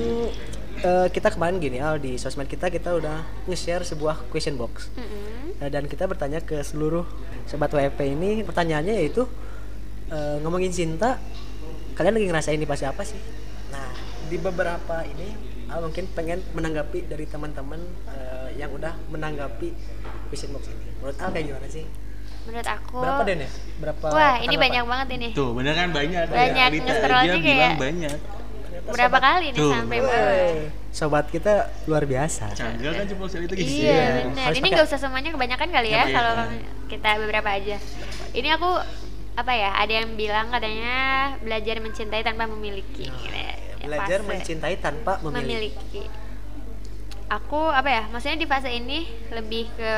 [0.79, 4.91] eh, kita kemarin gini Al di sosmed kita kita udah nge-share sebuah question box.
[4.93, 5.57] Mm-mm.
[5.57, 7.07] Eh, dan kita bertanya ke seluruh
[7.45, 9.25] sobat WP ini pertanyaannya yaitu
[10.09, 11.17] eh, ngomongin cinta
[11.95, 13.19] kalian lagi ngerasain di fase apa sih?
[13.73, 13.89] Nah
[14.27, 15.33] di beberapa ini
[15.67, 19.73] Al mungkin pengen menanggapi dari teman-teman eh, yang udah menanggapi
[20.29, 20.87] question box ini.
[21.01, 21.85] Menurut Al kayak gimana sih?
[22.47, 23.51] Menurut aku berapa Den ya?
[23.83, 25.29] Berapa wah ini banyak banget ini.
[25.35, 25.91] Tuh, bener kan?
[25.91, 26.31] Banyak.
[26.31, 28.19] Banyak, nge-scrollnya aja kayak- bilang banyak.
[28.87, 29.73] Berapa kali nih Tuh.
[29.73, 30.33] sampai bawah
[30.91, 33.69] sobat kita luar biasa Canggel kan cuma sekali itu gitu.
[33.85, 34.07] Iya Iya.
[34.31, 34.51] benar.
[34.55, 36.71] Ini nggak usah semuanya kebanyakan kali ya Iya, kalau iya.
[36.89, 37.77] kita beberapa aja.
[38.33, 38.71] Ini aku
[39.37, 39.71] apa ya?
[39.77, 40.95] Ada yang bilang katanya
[41.39, 43.05] belajar mencintai tanpa memiliki.
[43.05, 46.03] Ya, Nah, belajar fase mencintai tanpa memiliki, memiliki.
[47.27, 48.03] Aku apa ya?
[48.09, 49.93] Maksudnya di fase ini lebih ke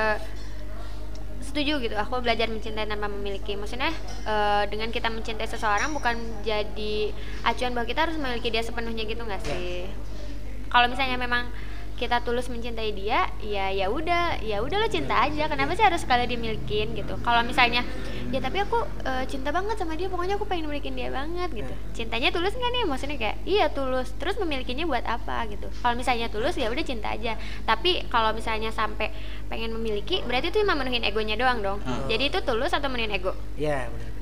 [1.58, 1.98] setuju gitu.
[1.98, 3.58] Aku belajar mencintai tanpa memiliki.
[3.58, 3.90] Maksudnya
[4.22, 6.14] eh, dengan kita mencintai seseorang bukan
[6.46, 7.10] jadi
[7.42, 9.46] acuan bahwa kita harus memiliki dia sepenuhnya gitu nggak Ya.
[9.50, 9.90] sih?
[10.70, 11.50] Kalau misalnya memang
[11.98, 15.50] kita tulus mencintai dia, ya ya udah, ya udah lo cinta aja.
[15.50, 17.18] Kenapa sih harus sekali dimilikin gitu?
[17.26, 17.82] Kalau misalnya
[18.28, 21.72] ya tapi aku eh, cinta banget sama dia, pokoknya aku pengen milikin dia banget gitu.
[21.94, 22.82] Cintanya tulus nggak nih?
[22.84, 24.12] Maksudnya kayak iya tulus.
[24.14, 25.68] Terus memilikinya buat apa gitu?
[25.74, 27.34] Kalau misalnya tulus ya udah cinta aja.
[27.62, 29.08] Tapi kalau misalnya sampai
[29.46, 31.78] pengen memiliki, berarti itu memenuhin egonya doang dong.
[31.80, 32.04] Hmm.
[32.06, 33.32] Jadi itu tulus atau menuhin ego?
[33.54, 34.16] ya benar-benar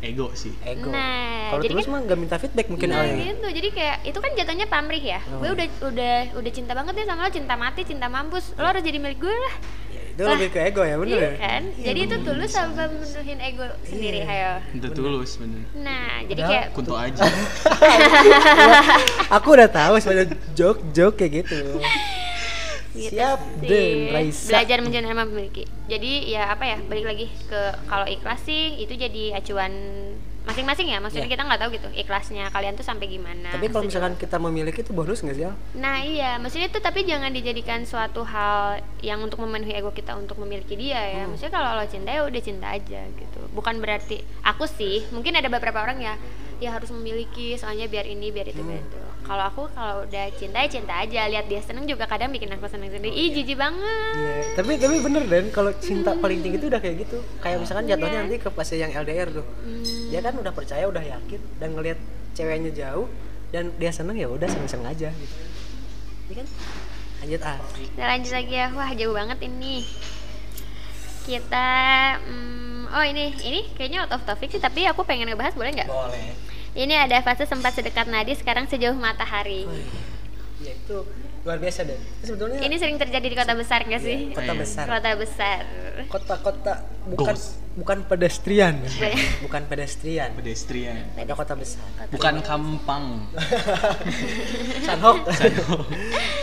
[0.00, 0.56] Ego sih.
[0.62, 3.48] ego Nah, kalau jadi terus kan- mah nggak minta feedback mungkin nah Al ya gitu
[3.50, 5.44] jadi kayak itu kan jatuhnya pamrih ya Oh.
[5.44, 8.80] gue udah udah udah cinta banget nih sama lo cinta mati cinta mampus lo harus
[8.80, 9.54] jadi milik gue lah
[9.89, 12.82] Ya, itu Lah, lebih ke ego ya bener iya ya kan jadi itu tulus apa
[12.88, 14.28] menuhin ego sendiri Iya.
[14.28, 15.62] ayo Itu tulus bener.
[15.78, 17.22] nah jadi kayak Kunto aja.
[19.30, 21.58] aku udah tahu sebenarnya joke joke kayak gitu
[22.90, 23.38] gitu siap.
[23.62, 28.76] Den Raisa belajar sama memiliki jadi ya apa ya balik lagi ke kalau ikhlas sih
[28.76, 29.72] itu jadi acuan
[30.40, 31.34] masing-masing ya maksudnya Iya.
[31.36, 34.90] kita nggak tahu gitu ikhlasnya kalian tuh sampai gimana tapi kalau misalkan kita memiliki itu
[34.90, 35.54] bonus nggak sih Al?
[35.76, 40.40] Nah iya, maksudnya itu tapi jangan dijadikan suatu hal yang untuk memenuhi ego kita untuk
[40.40, 41.22] memiliki dia ya.
[41.24, 41.36] Hmm.
[41.36, 43.40] Maksudnya kalau lo cinta ya udah cinta aja gitu.
[43.52, 46.14] Bukan berarti aku sih, mungkin ada beberapa orang ya
[46.60, 48.86] ya harus memiliki soalnya biar ini biar itu biar Hmm.
[48.86, 48.98] itu.
[49.20, 51.24] Kalau aku kalau udah cinta ya cinta aja.
[51.26, 53.10] Lihat dia seneng juga kadang bikin aku seneng sendiri.
[53.10, 54.14] Ih jijik banget.
[54.14, 57.18] Iya, tapi tapi bener Den, kalau cinta paling tinggi itu udah kayak gitu.
[57.38, 58.24] Kayak misalkan jatuhnya Iya.
[58.24, 59.46] nanti ke fase yang LDR tuh.
[59.62, 60.10] Hmm.
[60.10, 61.98] Dia kan udah percaya, udah yakin dan ngelihat
[62.32, 63.06] ceweknya jauh
[63.48, 65.36] dan dia seneng ya udah seneng-seneng aja gitu.
[66.26, 66.46] Iya kan?
[67.20, 67.58] Lanjut ah.
[67.96, 68.66] Lanjut lagi ya.
[68.70, 69.84] Wah jauh banget ini.
[71.20, 71.68] Kita
[72.18, 75.88] hmm, oh ini ini kayaknya out of topic sih tapi aku pengen ngebahas boleh nggak?
[75.88, 76.32] Boleh.
[76.70, 79.66] Ini ada fase sempat sedekat nadi sekarang sejauh matahari.
[80.60, 81.02] Ya itu
[81.40, 81.82] luar biasa.
[81.82, 84.18] Itu sebetulnya Ini sering terjadi di kota besar nggak sih?
[84.28, 84.60] Iya, kota Iya.
[84.60, 84.84] besar.
[84.86, 85.60] Kota besar.
[86.06, 86.72] Kota-kota
[87.08, 87.56] bukan Ghost.
[87.74, 88.74] bukan pedestrian.
[89.40, 90.30] bukan pedestrian.
[90.32, 91.00] Pedestrian.
[91.16, 91.84] Ada kota besar.
[92.08, 93.04] Bukan kampang.
[94.86, 95.16] Sanhok.
[95.26, 96.39] Gimana?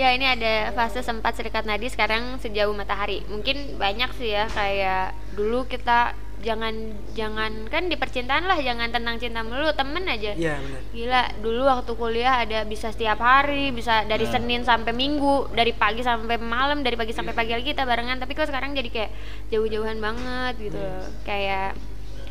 [0.00, 3.20] Ya ini ada fase sempat sedekat nadi sekarang sejauh matahari.
[3.28, 6.72] Mungkin banyak sih ya kayak dulu kita jangan
[7.12, 10.32] jangan kan di percintaan lah jangan tentang cinta melulu temen aja.
[10.32, 10.80] Iya benar.
[10.96, 14.32] Gila, dulu waktu kuliah ada bisa setiap hari, bisa dari Nah.
[14.40, 18.16] Senin sampai Minggu, dari pagi sampai malam, dari pagi sampai pagi lagi kita barengan.
[18.24, 19.12] Tapi kok sekarang jadi kayak
[19.52, 21.04] jauh-jauhan banget gitu loh.
[21.28, 21.76] Kayak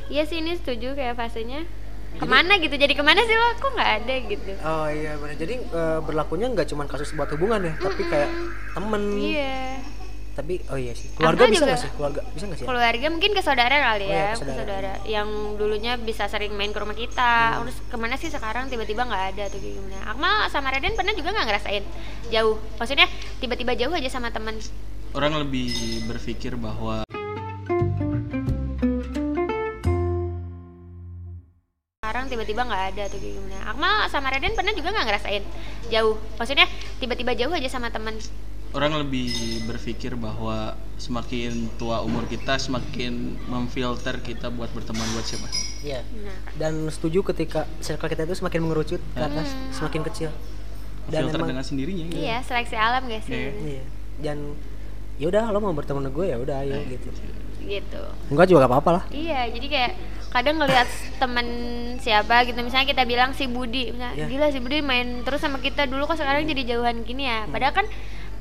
[0.10, 1.70] Iya sih ini setuju kayak fasenya.
[2.12, 2.74] Ke mana gitu?
[2.74, 3.48] Jadi ke mana sih lo?
[3.56, 4.52] Kok nggak ada gitu?
[4.62, 5.36] Oh iya benar.
[5.36, 8.30] Jadi eh, berlakunya nggak cuma kasus buat hubungan ya, tapi kayak
[8.72, 9.02] temen.
[9.14, 9.78] Iya.
[10.32, 11.68] tapi oh iya sih keluarga Akmal bisa juga.
[11.68, 12.70] nggak sih keluarga bisa nggak sih ya?
[12.72, 14.94] keluarga mungkin ke saudara kali Oh iya, ya ke ke saudara.
[15.06, 17.68] yang dulunya bisa sering main ke rumah kita Hmm.
[17.68, 21.12] terus ke mana sih sekarang tiba-tiba nggak ada tuh kayak gimana Akmal sama Raden pernah
[21.12, 21.84] juga nggak ngerasain
[22.32, 24.56] jauh maksudnya tiba-tiba jauh aja sama teman
[25.12, 25.76] orang lebih
[26.08, 27.04] berpikir bahwa
[32.10, 33.70] sekarang tiba-tiba nggak ada tuh kayak gimana.
[33.70, 35.44] Akmal sama Raden pernah juga nggak ngerasain
[35.94, 36.18] jauh?
[36.42, 36.66] Maksudnya
[36.98, 38.18] tiba-tiba jauh aja sama teman
[38.74, 39.30] orang lebih
[39.70, 45.50] berpikir bahwa semakin tua umur kita semakin memfilter kita buat berteman buat siapa?
[45.86, 46.02] Iya.
[46.58, 50.34] dan setuju ketika circle kita itu semakin mengerucut ke atas semakin kecil.
[51.14, 52.22] Dan filter emang dengan sendirinya gitu.
[52.26, 53.38] iya seleksi alam gak sih?
[53.38, 53.54] Iya.
[53.54, 53.84] iya.
[54.18, 54.58] Dan
[55.22, 57.10] ya udah lo mau berteman sama gue ya udah ayo gitu.
[57.66, 58.02] Gitu.
[58.34, 59.04] Enggak juga gak apa-apa lah.
[59.14, 59.92] Iya, jadi kayak
[60.30, 60.86] kadang ngelihat
[61.18, 61.48] temen
[61.98, 62.58] siapa gitu.
[62.58, 64.26] Misalnya kita bilang si Budi misalnya Iya.
[64.28, 67.46] gila si Budi main terus sama kita dulu kok sekarang jadi jauhan gini ya.
[67.46, 67.86] Padahal kan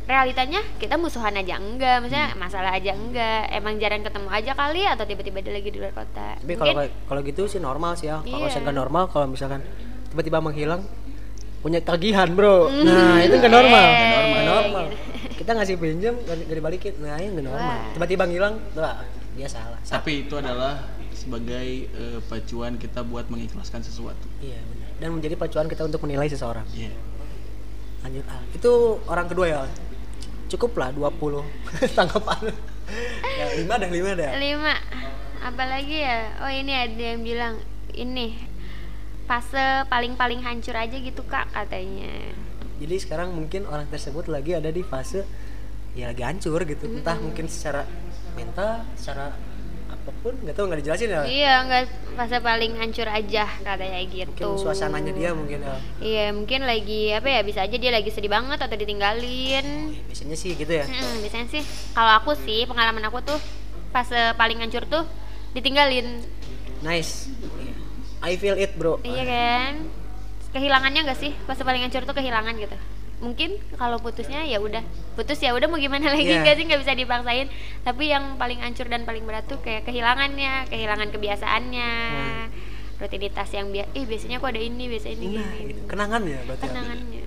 [0.04, 3.48] realitanya kita musuhan aja enggak misalnya masalah aja enggak.
[3.50, 6.36] Emang jarang ketemu aja kali atau tiba-tiba dia lagi di luar kota.
[6.36, 6.72] Tapi kalau
[7.04, 8.20] kalau gitu sih normal sih ya.
[8.20, 8.58] Kalau Iya.
[8.58, 9.60] nggak normal kalau misalkan
[10.08, 10.84] tiba-tiba menghilang
[11.58, 12.68] punya tagihan bro.
[12.70, 13.86] Nah itu nggak normal.
[13.98, 14.28] Eh.
[14.28, 14.84] nggak normal.
[15.30, 16.92] Kita ngasih pinjam nggak nggak dibalikin.
[17.00, 17.76] Nah itu nggak normal.
[17.92, 19.00] Tiba-tiba ngilang wah
[19.34, 19.78] dia salah.
[19.80, 20.76] Sa- tapi itu adalah
[21.18, 24.30] sebagai eh, pacuan kita buat mengikhlaskan sesuatu.
[24.38, 24.88] Iya benar.
[25.02, 26.64] Dan menjadi pacuan kita untuk menilai seseorang.
[26.70, 26.94] Iya.
[27.98, 28.24] lanjut.
[28.30, 28.72] Ah itu
[29.10, 29.70] orang kedua ya Al?
[30.48, 31.44] cukup lah 20
[31.98, 32.40] tanggapan.
[33.36, 34.32] Ya, lima dah lima dah.
[34.40, 34.74] Lima.
[35.44, 36.34] Apalagi ya?
[36.40, 37.60] Oh ini ada yang bilang
[37.92, 38.34] ini
[39.28, 42.32] fase paling-paling hancur aja gitu kak katanya.
[42.80, 45.22] Jadi sekarang mungkin orang tersebut lagi ada di fase
[45.92, 46.88] ya lagi hancur gitu.
[46.88, 47.84] Entah mungkin secara
[48.32, 49.36] mental secara
[50.18, 54.26] apa pun nggak tahu nggak dijelasin ya iya nggak fase paling hancur aja katanya gitu
[54.26, 58.26] mungkin suasananya dia mungkin ya Iya mungkin lagi apa ya bisa aja dia lagi sedih
[58.26, 59.94] banget atau ditinggalin.
[59.94, 61.62] Ya, biasanya sih gitu ya Hmm, biasanya sih
[61.94, 63.38] kalau aku sih pengalaman aku tuh
[63.88, 65.06] fase paling hancur tuh
[65.54, 66.26] ditinggalin.
[66.82, 67.74] nice Iya.
[68.18, 69.72] I feel it bro Iya kan?
[70.50, 71.30] Kehilangannya enggak sih?
[71.46, 72.74] Fase paling hancur tuh kehilangan gitu.
[73.18, 74.80] Mungkin kalau putusnya ya udah
[75.12, 76.40] putus ya udah mau gimana lagi Iya.
[76.40, 77.46] nggak sih nggak bisa dipaksain.
[77.82, 81.90] Tapi yang paling hancur dan paling berat tuh kayak kehilangannya, kehilangan kebiasaannya,
[82.96, 83.90] rutinitas yang biasa.
[83.92, 85.74] Ih biasanya aku ada ini, biasa ini, nah ini.
[85.84, 86.68] kenangan ya berarti ya.
[86.68, 87.22] Kenangannya.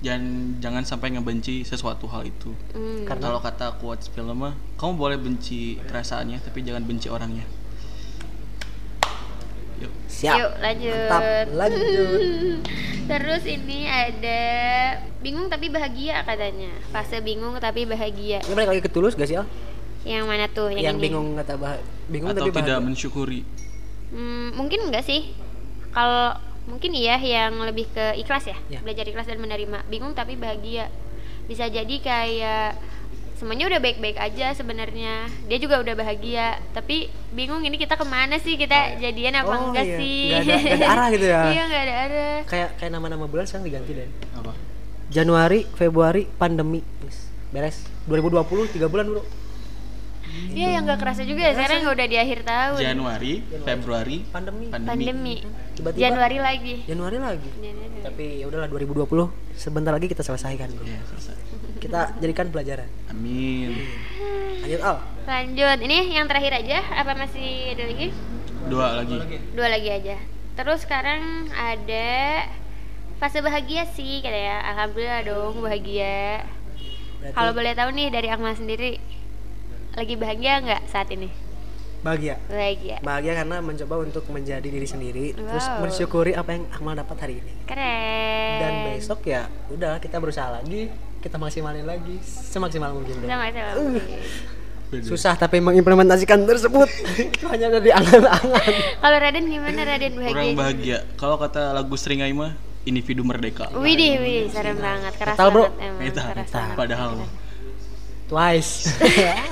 [0.00, 0.20] dan
[0.58, 3.06] jangan sampai ngebenci sesuatu hal itu Hmm.
[3.06, 7.46] Karena- kalau kata quotes film mah kamu boleh benci perasaannya tapi jangan benci orangnya
[9.82, 11.08] yuk siap Yuk lanjut.
[11.10, 12.58] mantap lanjut
[13.12, 14.40] Terus ini ada
[15.20, 16.70] bingung tapi bahagia katanya.
[16.94, 18.38] Fase bingung tapi bahagia.
[18.40, 19.44] ini balik lagi ke tulus gak sih Al?
[20.06, 20.70] Yang mana tuh?
[20.70, 21.04] Yang, yang ini?
[21.10, 22.86] bingung kata bah bingung atau tapi tidak bahagia.
[22.86, 23.40] mensyukuri
[24.12, 25.32] Hmm, mungkin enggak sih.
[25.90, 26.36] Kalau
[26.68, 28.56] mungkin iya yang lebih ke ikhlas ya.
[28.68, 28.80] Ya.
[28.84, 29.88] Belajar ikhlas dan menerima.
[29.88, 30.92] Bingung tapi bahagia.
[31.48, 32.76] Bisa jadi kayak
[33.42, 35.26] semuanya udah baik-baik aja sebenarnya.
[35.44, 36.62] Dia juga udah bahagia.
[36.70, 38.54] Tapi bingung ini kita ke mana sih?
[38.54, 39.98] Kita jadian apa Oh, enggak iya.
[39.98, 40.22] sih?
[40.30, 41.40] Nggak ada- nggak ada arah gitu ya?
[41.50, 42.36] iya nggak ada arah.
[42.44, 44.54] kayak kayak nama-nama bulan sekarang diganti deh apa
[45.08, 46.80] Januari Februari pandemi
[47.48, 47.76] beres
[48.06, 48.38] 2020
[48.70, 49.22] tiga bulan bro
[50.48, 51.52] Iya yang nggak kerasa juga ya.
[51.52, 52.78] Sekarang udah di akhir tahun.
[52.80, 55.34] Januari Februari pandemi pandemi, pandemi
[55.72, 58.00] Tiba-tiba- Januari lagi Januari lagi Januari.
[58.00, 61.36] tapi ya udahlah 2020 sebentar lagi kita selesaikan bro ya selesai
[61.82, 62.86] kita jadikan pelajaran.
[63.10, 63.74] Amin.
[64.62, 64.96] Lanjut Al.
[65.26, 65.78] Lanjut.
[65.82, 68.08] Ini yang terakhir aja apa masih ada lagi?
[68.70, 69.18] Dua lagi.
[69.50, 70.16] Dua lagi aja.
[70.54, 72.10] Terus sekarang ada
[73.18, 76.46] fase bahagia sih katanya alhamdulillah dong bahagia.
[77.18, 79.02] Berarti kalau boleh tahu nih dari Akmal sendiri
[79.98, 81.26] lagi bahagia nggak saat ini?
[82.02, 82.34] Bahagia.
[82.50, 82.96] Bahagia.
[83.02, 85.86] Bahagia karena mencoba untuk menjadi diri sendiri terus Wow.
[85.86, 87.52] mensyukuri apa yang Akmal dapat hari ini.
[87.66, 88.58] Keren.
[88.58, 90.90] Dan besok ya udah kita berusaha lagi
[91.22, 93.72] kita maksimalin lagi semaksimal mungkin sama sama
[94.92, 95.08] Beda.
[95.08, 96.84] susah tapi mengimplementasikan tersebut.
[97.16, 98.72] Itu hanya ada di angan-angan.
[99.00, 99.80] Kalau Raden gimana?
[99.88, 100.28] Raden bahagia?
[100.36, 100.98] Kurang bahagia.
[101.16, 102.52] Kalau kata lagu Seringai mah
[102.84, 103.72] individu merdeka.
[103.72, 105.64] Widih, widih, serem banget, keras Metal, bro.
[105.64, 106.68] banget emang, Metal, keras metal.
[106.76, 107.10] padahal.
[108.28, 108.72] Twice.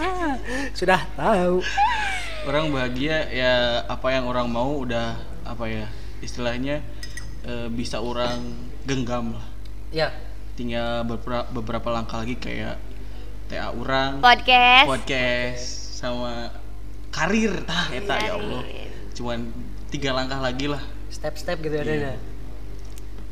[0.79, 1.65] Sudah tahu.
[2.45, 3.53] Orang bahagia ya
[3.89, 5.17] apa yang orang mau udah
[5.49, 5.89] apa ya
[6.21, 6.85] istilahnya
[7.49, 8.45] eh, bisa orang
[8.85, 9.47] genggam lah.
[9.89, 10.13] Ya
[10.61, 12.77] tinggal beberapa, beberapa langkah lagi kayak
[13.49, 14.85] TA orang Podcast.
[14.85, 15.64] podcast
[15.96, 16.53] sama
[17.09, 18.93] karir tah eta ya Allah Karir.
[19.16, 19.39] cuman
[19.89, 22.14] tiga langkah lagi lah step-step gitu ya Iya.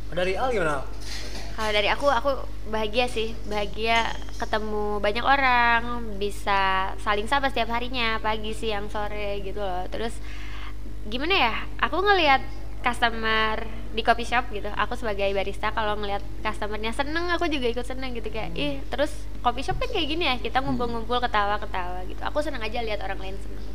[0.08, 0.84] Oh, dari Al gimana Al?
[1.52, 2.30] Kalau dari aku, aku
[2.70, 5.80] bahagia sih, bahagia ketemu banyak orang,
[6.16, 9.82] bisa saling sapa setiap harinya, pagi, siang, sore gitu loh.
[9.90, 10.14] Terus
[11.10, 11.54] gimana ya?
[11.82, 12.46] Aku ngelihat
[12.80, 14.70] customer di coffee shop gitu.
[14.74, 18.30] Aku sebagai barista kalau ngelihat customernya seneng aku juga ikut seneng gitu.
[18.30, 19.10] Kayak ih terus
[19.42, 22.22] coffee shop kan kayak gini ya kita ngumpul-ngumpul ketawa-ketawa gitu.
[22.26, 23.66] Aku seneng aja lihat orang lain seneng.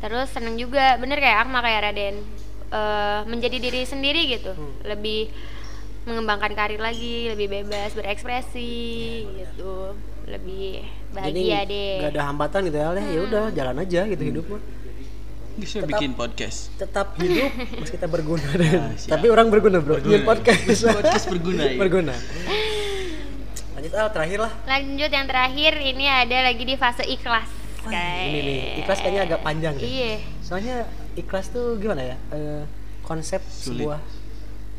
[0.00, 2.16] Terus seneng juga bener kayak Akma kayak Raden
[2.72, 4.54] eh, menjadi diri sendiri gitu.
[4.86, 5.30] Lebih
[6.08, 9.92] mengembangkan karir lagi lebih bebas berekspresi gitu.
[10.30, 12.06] Lebih bahagia deh.
[12.06, 14.62] gak ada hambatan gitu ya ya udah jalan aja gitu hidup mah
[15.52, 16.70] Bisa bikin podcast.
[16.74, 18.70] tetap hidup meski kita berguna deh.
[18.70, 19.10] Ah, siap.
[19.14, 20.12] tapi orang berguna bro Berguna.
[20.12, 21.76] Bikin podcast Podcast berguna, ya.
[21.76, 22.14] berguna
[23.72, 27.48] lanjut al terakhir lah lanjut yang terakhir ini ada lagi di fase ikhlas
[27.80, 29.82] Wah, Kayak- ini nih ikhlas kayaknya agak panjang deh.
[29.82, 30.84] iya soalnya
[31.14, 32.62] ikhlas tuh gimana ya Eh,
[33.02, 33.80] konsep Sulit.
[33.80, 33.98] sebuah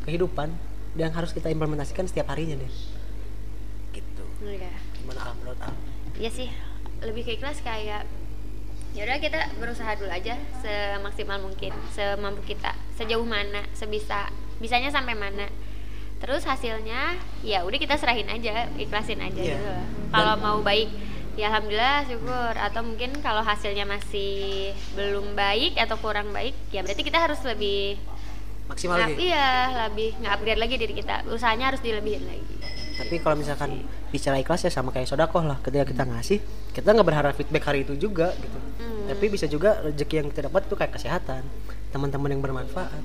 [0.02, 0.54] kehidupan
[0.94, 2.72] yang harus kita implementasikan setiap harinya deh
[3.92, 4.70] gitu Iya.
[4.96, 5.74] gimana al menurut al
[6.12, 6.48] Iya sih,
[7.00, 8.06] lebih ke ikhlas kayak
[8.92, 14.28] ya udah kita berusaha dulu aja semaksimal mungkin, semampu kita, sejauh mana, sebisa
[14.58, 15.48] bisanya sampai mana.
[16.18, 19.56] Terus hasilnya ya udah kita serahin aja, ikhlasin aja Iya.
[19.56, 19.72] gitu.
[20.08, 20.92] Kalau mau baik
[21.32, 27.00] ya alhamdulillah syukur atau mungkin kalau hasilnya masih belum baik atau kurang baik ya berarti
[27.00, 27.96] kita harus lebih
[28.68, 29.48] maksimal nge- lagi iya
[29.88, 32.56] lebih nge-upgrade lagi diri kita usahanya harus dilebihin lagi
[32.94, 33.80] tapi kalau misalkan
[34.12, 35.56] bicara ikhlas ya sama kayak sodakoh lah.
[35.58, 36.38] Ketika kita ngasih
[36.70, 38.58] kita nggak berharap feedback hari itu juga gitu.
[38.78, 39.08] Hmm.
[39.08, 41.42] tapi bisa juga rezeki yang kita dapat itu kayak kesehatan.
[41.88, 43.02] Teman-teman yang bermanfaat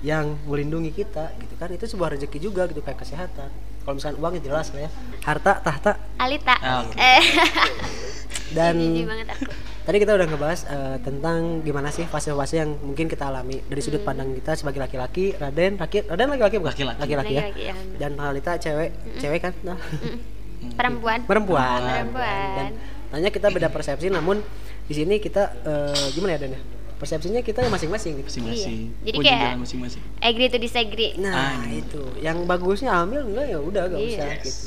[0.00, 1.70] yang melindungi kita gitu kan.
[1.70, 3.48] Itu sebuah rezeki juga gitu kayak kesehatan.
[3.80, 4.90] Kalau misalkan uangnya jelas lah ya.
[5.22, 5.92] Harta tahta.
[6.18, 6.56] Alita.
[6.84, 6.98] Oke.
[6.98, 7.22] eh.
[8.56, 9.46] Dan jijik banget aku.
[9.80, 13.86] tadi kita udah ngebahas eh, tentang gimana sih fase-fase yang mungkin kita alami dari Hmm.
[13.86, 16.74] sudut pandang kita sebagai laki-laki Raden laki Raden laki-laki bukan?
[16.74, 16.98] Laki-laki.
[17.00, 17.42] laki-laki ya.
[17.46, 17.74] Laki-laki, ya.
[17.96, 18.90] dan Halita cewek.
[19.16, 19.54] Cewek kan?
[19.62, 19.78] Nah.
[20.70, 22.48] perempuan perempuan Perempuan.
[22.54, 22.70] dan
[23.10, 24.44] tanya kita beda persepsi namun
[24.84, 26.60] di sini kita eh, gimana ya Dan ya
[26.94, 28.92] persepsinya kita masing-masing gitu Masing-masing.
[28.92, 29.02] Iya.
[29.02, 30.02] Jadi Punya kayak- masing-masing.
[30.20, 31.80] agree to disagree nah Ah, ini.
[31.80, 34.08] itu yang bagusnya ambil enggak ya udah gak Iya.
[34.10, 34.62] usah gitu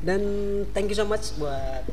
[0.00, 0.20] dan
[0.72, 1.84] thank you so much buat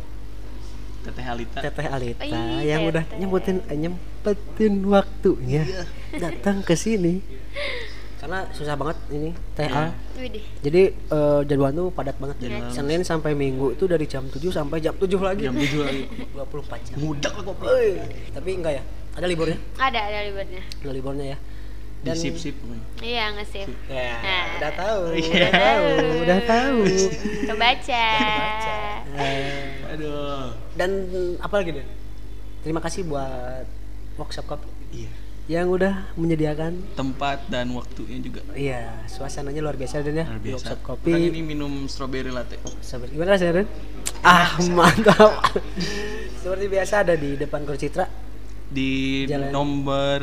[1.04, 1.60] Teteh Alita.
[1.60, 3.20] Teteh Alita Ih, yang udah Teteh.
[3.20, 5.84] nyempetin nyempetin waktunya Iya.
[6.22, 7.20] datang ke sini
[8.24, 9.92] karena susah banget ini Teh Iya.
[10.16, 10.44] Widih.
[10.64, 12.72] Jadi eh, jadwal tuh padat banget Jadwal.
[12.72, 15.44] Senin sampai Minggu itu dari jam 7 sampai jam 7 lagi.
[15.44, 16.04] Jam 7 lagi.
[16.32, 16.96] 24 jam.
[16.98, 17.64] Mudak lah kopi.
[17.68, 17.90] Oi,
[18.32, 18.84] tapi enggak ya?
[19.14, 19.60] Ada liburnya?
[19.76, 21.38] ada ada liburnya Ada liburnya ya.
[22.00, 22.84] Di sip-sip pokoknya.
[23.00, 24.46] iya nge-sip Ya, Nah.
[24.60, 25.32] udah tahu, Iya.
[25.32, 25.86] udah tahu,
[26.20, 26.78] udah tahu.
[27.52, 28.08] kebaca
[29.14, 30.52] Eh, Aduh.
[30.74, 30.90] dan
[31.38, 31.88] apa lagi deh?
[32.60, 33.64] Terima kasih buat
[34.16, 35.12] workshop kopi Iya.
[35.46, 40.46] Yang udah menyediakan Tempat dan waktunya juga iya suasananya luar biasa dan ya luar di
[40.46, 40.56] biasa.
[40.56, 42.56] workshop Orang kopi ini minum strawberry latte.
[42.80, 43.68] Sabar, gimana rasanya Ren?
[44.22, 45.32] Ah mantap
[46.40, 48.08] seperti biasa ada di depan Gor Citra
[48.66, 50.20] Di Jalan- nomor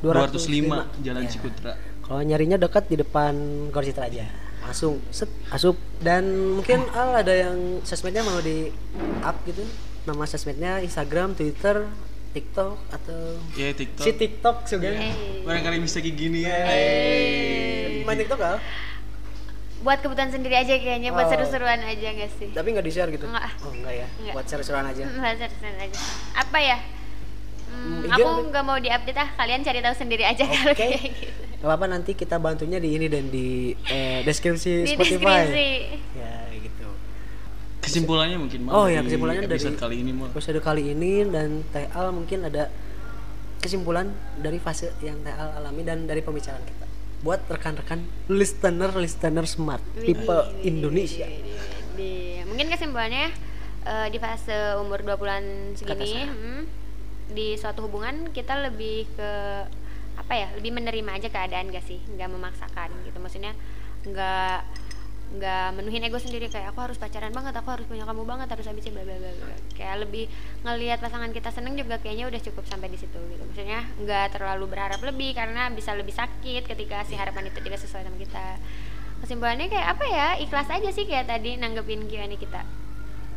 [0.00, 0.82] 205.
[0.92, 1.30] 205 Jalan Ya.
[1.30, 1.72] Cikutra.
[2.00, 3.32] kalau nyarinya dekat di depan
[3.70, 4.26] Gor Citra aja
[4.60, 8.72] langsung set asup dan mungkin Al ada yang sosmednya mau di
[9.20, 9.62] up gitu
[10.02, 11.84] nama sosmednya Instagram Twitter
[12.34, 13.18] TikTok atau
[13.54, 14.02] Ya TikTok.
[14.02, 16.58] si TikTok juga Eh, Barangkali bisa kayak gini ya.
[18.02, 18.58] main TikTok Al
[19.80, 21.30] buat kebutuhan sendiri aja kayaknya buat Oh.
[21.30, 23.44] seru-seruan aja gak sih tapi nggak di share gitu Nggak.
[23.60, 24.32] oh enggak ya Nggak.
[24.32, 25.98] buat seru-seruan aja buat seru-seruan aja
[26.34, 26.78] apa ya
[27.64, 30.78] Hmm, Hmm, aku nggak mau diupdate ah kalian cari tahu sendiri aja kalau Oke.
[30.78, 35.48] kayak gitu Gak apa-apa nanti kita bantunya di ini dan di eh, deskripsi di Spotify.
[35.48, 35.68] deskripsi.
[37.84, 40.28] Kesimpulannya mungkin Mal, Oh ya dari kesimpulannya dari episode kali ini Mal.
[40.32, 42.72] episode kali ini dan Teh Al mungkin ada
[43.60, 44.08] kesimpulan
[44.40, 46.86] dari fase yang Teh Al alami dan dari pembicaraan kita.
[47.20, 51.28] Buat rekan-rekan listener listener smart tipe Indonesia.
[52.54, 53.34] mungkin kesimpulannya
[53.82, 56.62] eh, di fase umur 20-an segini hmm,
[57.34, 59.30] di suatu hubungan kita lebih ke
[60.14, 63.58] apa ya lebih menerima aja keadaan gak sih nggak memaksakan gitu maksudnya
[64.06, 64.62] nggak
[65.34, 68.66] nggak menuhin ego sendiri kayak aku harus pacaran banget aku harus punya kamu banget harus
[68.70, 70.30] habisin bla bla bla kayak lebih
[70.62, 73.42] ngelihat pasangan kita seneng juga kayaknya udah cukup sampai di situ gitu.
[73.44, 78.06] Maksudnya nggak terlalu berharap lebih karena bisa lebih sakit ketika si harapan itu tidak sesuai
[78.06, 78.46] sama kita.
[79.24, 80.28] Kesimpulannya kayak apa ya?
[80.40, 82.62] Ikhlas aja sih kayak tadi nanggepin Q&A kita.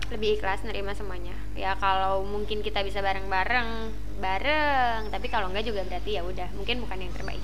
[0.08, 1.36] Lebih ikhlas nerima semuanya.
[1.56, 3.92] Ya kalau mungkin kita bisa bareng-bareng
[4.24, 5.12] bareng.
[5.12, 7.44] Tapi kalau enggak juga berarti ya udah mungkin bukan yang terbaik.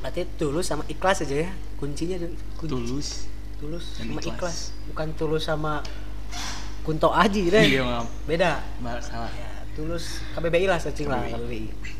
[0.00, 2.16] Berarti tulus sama ikhlas aja ya kuncinya.
[2.56, 2.68] Kunci.
[2.68, 3.08] Tulus.
[3.60, 4.32] Tulus Dan sama ikhlas.
[4.32, 4.56] ikhlas.
[4.88, 5.84] Bukan tulus sama
[6.80, 7.64] Kunto Aji deh.
[7.70, 8.08] Iya maaf.
[8.24, 8.64] Beda.
[8.80, 9.30] Mbak, salah.
[9.30, 11.36] ya tulus KBBI lah searching lah KBBI.
[11.38, 11.98] KBBI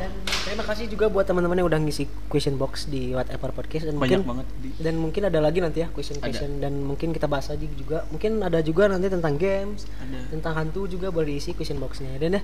[0.00, 0.16] dan
[0.48, 4.24] terima kasih juga buat teman-teman yang udah ngisi question box di whatever podcast dan Banyak
[4.24, 7.52] mungkin banget di dan mungkin ada lagi nanti ya question question dan mungkin kita bahas
[7.52, 10.24] aja juga mungkin ada juga nanti tentang games ada.
[10.32, 12.42] tentang hantu juga boleh diisi question boxnya dan ya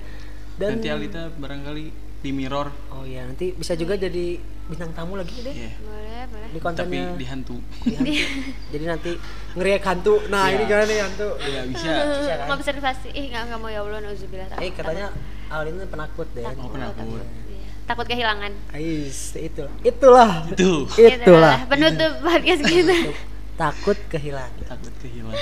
[0.53, 1.85] dan Nanti Alita barangkali
[2.21, 4.37] di mirror oh iya nanti bisa juga jadi
[4.69, 5.71] bintang tamu lagi deh Iya.
[6.27, 7.03] Boleh tapi kontennya.
[7.13, 8.13] Di hantu di hantu.
[8.69, 9.11] jadi nanti
[9.53, 10.13] ngeriak hantu.
[10.27, 10.53] Nah Iya.
[10.53, 11.27] ini gimana nih hantu?
[11.41, 11.87] Ya bisa.
[12.37, 12.47] Kan?
[12.53, 14.47] observasi ih nggak nggak mau ya allah nauzubillah.
[14.57, 15.07] Eh katanya
[15.47, 16.43] Alin ini penakut deh.
[16.43, 17.23] Oh, penakut.
[17.47, 17.71] Iya.
[17.83, 18.51] takut kehilangan.
[18.69, 20.43] Ais, itu itulah.
[20.45, 20.83] Itu.
[20.93, 21.63] Itulah.
[21.65, 22.97] Penutup podcast kita.
[23.55, 24.59] Takut kehilangan.
[24.67, 25.39] Takut kehilangan.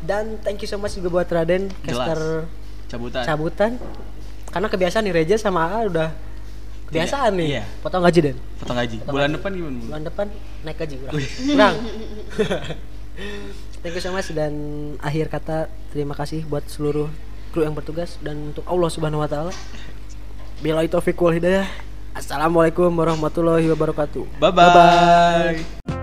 [0.00, 1.86] Dan thank you so much juga buat Raden Jelas.
[1.86, 2.20] caster
[2.86, 3.22] cabutan.
[3.22, 3.70] Cabutan.
[4.50, 6.10] Karena kebiasaan nih Reja sama A udah
[6.90, 7.48] kebiasaan nih.
[7.56, 7.64] Iya.
[7.80, 8.36] potong gaji Den.
[8.58, 8.96] Potong gaji.
[9.06, 9.86] Bulan depan gimana Bu?
[9.86, 10.26] bulan depan
[10.66, 11.14] naik gaji kurang.
[11.22, 11.74] Kurang.
[13.80, 14.52] Thank you so much dan
[15.00, 17.08] akhir kata terima kasih buat seluruh
[17.54, 19.52] kru yang bertugas dan untuk Allah subhanahu wa taala.
[20.60, 21.64] Bila itu wal hidayah.
[22.10, 24.42] Assalamualaikum warahmatullahi wabarakatuh.
[24.42, 25.99] Bye bye